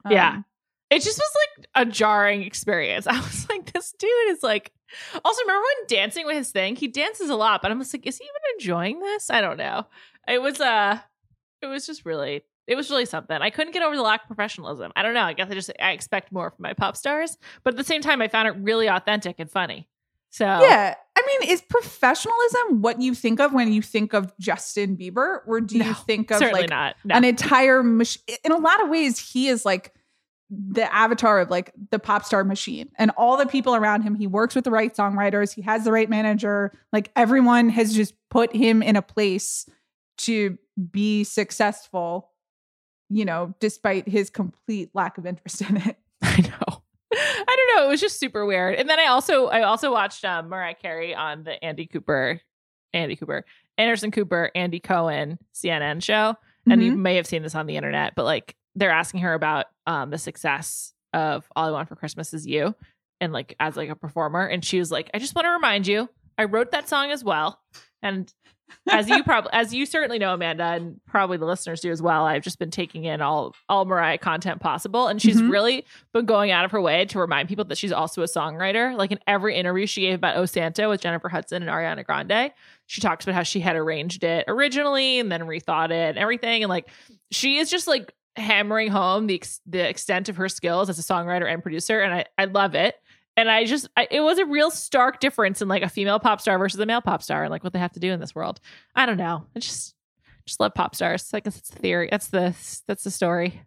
[0.09, 0.29] Yeah.
[0.35, 0.45] Um,
[0.89, 3.07] It just was like a jarring experience.
[3.07, 4.71] I was like, this dude is like.
[5.23, 6.75] Also, remember when dancing with his thing?
[6.75, 9.29] He dances a lot, but I'm just like, is he even enjoying this?
[9.29, 9.87] I don't know.
[10.27, 10.99] It was uh
[11.61, 13.35] it was just really it was really something.
[13.35, 14.91] I couldn't get over the lack of professionalism.
[14.95, 15.23] I don't know.
[15.23, 18.01] I guess I just I expect more from my pop stars, but at the same
[18.01, 19.87] time, I found it really authentic and funny.
[20.29, 24.97] So yeah i mean is professionalism what you think of when you think of justin
[24.97, 26.95] bieber or do you think of like not.
[27.03, 27.15] No.
[27.15, 29.93] an entire mach- in a lot of ways he is like
[30.69, 34.27] the avatar of like the pop star machine and all the people around him he
[34.27, 38.53] works with the right songwriters he has the right manager like everyone has just put
[38.55, 39.67] him in a place
[40.17, 40.57] to
[40.91, 42.29] be successful
[43.09, 46.81] you know despite his complete lack of interest in it I know.
[47.15, 47.85] I don't know.
[47.85, 48.75] It was just super weird.
[48.75, 52.41] And then I also I also watched um, Mariah Carey on the Andy Cooper,
[52.93, 53.45] Andy Cooper,
[53.77, 56.35] Anderson Cooper, Andy Cohen CNN show.
[56.65, 59.65] And you may have seen this on the internet, but like they're asking her about
[59.87, 62.75] um, the success of All I Want for Christmas Is You,
[63.21, 65.87] and like as like a performer, and she was like, I just want to remind
[65.87, 67.59] you, I wrote that song as well,
[68.01, 68.31] and
[68.89, 72.25] as you probably as you certainly know amanda and probably the listeners do as well
[72.25, 75.51] i've just been taking in all all mariah content possible and she's Mhm.
[75.51, 78.97] really been going out of her way to remind people that she's also a songwriter
[78.97, 82.51] like in every interview she gave about o santa with jennifer hudson and ariana grande
[82.87, 86.63] she talks about how she had arranged it originally and then rethought it and everything
[86.63, 86.87] and like
[87.29, 91.03] she is just like hammering home the ex- the extent of her skills as a
[91.03, 92.95] songwriter and producer and i i love it
[93.35, 96.39] and I just, I, it was a real stark difference in like a female pop
[96.39, 98.35] star versus a male pop star and like what they have to do in this
[98.35, 98.59] world.
[98.95, 99.45] I don't know.
[99.55, 99.95] I just,
[100.45, 101.27] just love pop stars.
[101.33, 102.09] I guess it's the theory.
[102.11, 102.55] That's the,
[102.87, 103.61] that's the story.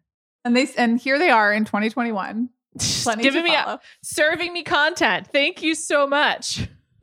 [0.45, 2.49] and they and here they are in 2021
[3.03, 3.81] plenty giving me, follow.
[4.03, 5.29] serving me content.
[5.33, 6.61] Thank you so much.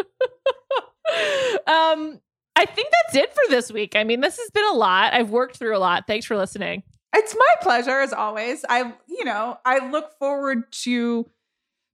[1.68, 2.22] um,
[2.56, 3.96] I think that's it for this week.
[3.98, 5.14] I mean, this has been a lot.
[5.14, 6.06] I've worked through a lot.
[6.08, 6.84] Thanks for listening.
[7.14, 8.66] It's my pleasure as always.
[8.68, 11.30] I, you know, I look forward to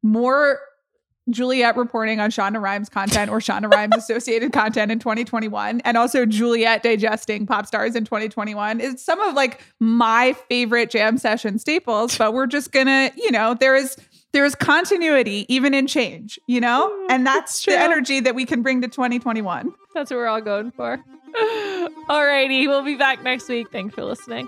[0.02, 0.60] more
[1.30, 6.26] Juliet reporting on Shonda Rhimes content or Shonda Rhimes associated content in 2021 and also
[6.26, 12.18] Juliet digesting pop stars in 2021 is some of like my favorite jam session staples,
[12.18, 13.98] but we're just gonna, you know, there is
[14.32, 16.90] there is continuity even in change, you know?
[16.90, 19.74] Mm, and that's the energy that we can bring to 2021.
[19.96, 21.00] That's what we're all going for.
[22.10, 23.72] Alrighty, we'll be back next week.
[23.72, 24.48] Thanks for listening.